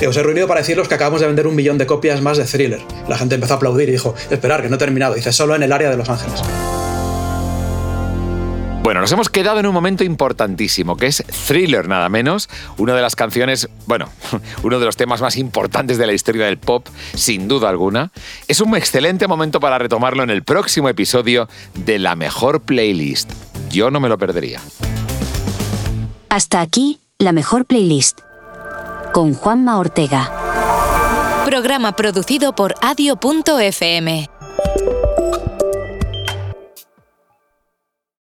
os 0.07 0.17
he 0.17 0.23
reunido 0.23 0.47
para 0.47 0.61
deciros 0.61 0.89
que 0.89 0.95
acabamos 0.95 1.21
de 1.21 1.27
vender 1.27 1.47
un 1.47 1.55
millón 1.55 1.79
de 1.79 1.87
copias 1.87 2.21
más 2.21 2.37
de 2.37 2.45
Thriller. 2.45 2.81
La 3.09 3.19
gente 3.19 3.35
empezó 3.35 3.55
a 3.55 3.57
aplaudir 3.57 3.89
y 3.89 3.93
dijo, 3.93 4.15
esperar, 4.31 4.63
que 4.63 4.69
no 4.69 4.77
he 4.77 4.79
terminado. 4.79 5.15
Dice, 5.15 5.33
solo 5.33 5.55
en 5.55 5.63
el 5.63 5.73
área 5.73 5.91
de 5.91 5.97
Los 5.97 6.09
Ángeles. 6.09 6.43
Bueno, 8.85 9.01
nos 9.01 9.11
hemos 9.13 9.31
quedado 9.31 9.61
en 9.61 9.67
un 9.67 9.73
momento 9.73 10.05
importantísimo, 10.05 10.99
que 10.99 11.07
es 11.07 11.25
Thriller, 11.47 11.89
nada 11.89 12.11
menos, 12.11 12.51
una 12.77 12.95
de 12.95 13.01
las 13.01 13.17
canciones, 13.17 13.71
bueno, 13.87 14.11
uno 14.63 14.79
de 14.79 14.85
los 14.85 14.95
temas 14.95 15.23
más 15.23 15.39
importantes 15.39 15.97
de 15.97 16.07
la 16.07 16.13
historia 16.13 16.45
del 16.45 16.59
pop, 16.59 16.87
sin 17.15 17.49
duda 17.49 17.71
alguna. 17.71 18.13
Es 18.47 18.61
un 18.61 18.77
excelente 18.77 19.27
momento 19.27 19.59
para 19.59 19.79
retomarlo 19.79 20.23
en 20.23 20.29
el 20.29 20.43
próximo 20.43 20.91
episodio 20.91 21.49
de 21.75 21.99
la 21.99 22.15
mejor 22.15 22.61
playlist. 22.61 23.33
Yo 23.71 23.91
no 23.91 24.01
me 24.01 24.11
lo 24.11 24.19
perdería. 24.19 24.61
Hasta 26.29 26.61
aquí, 26.61 27.01
la 27.19 27.33
mejor 27.33 27.65
playlist. 27.65 28.21
Con 29.15 29.33
Juanma 29.33 29.79
Ortega. 29.79 30.31
Programa 31.47 31.97
producido 31.97 32.55
por 32.55 32.75
adio.fm. 32.83 34.29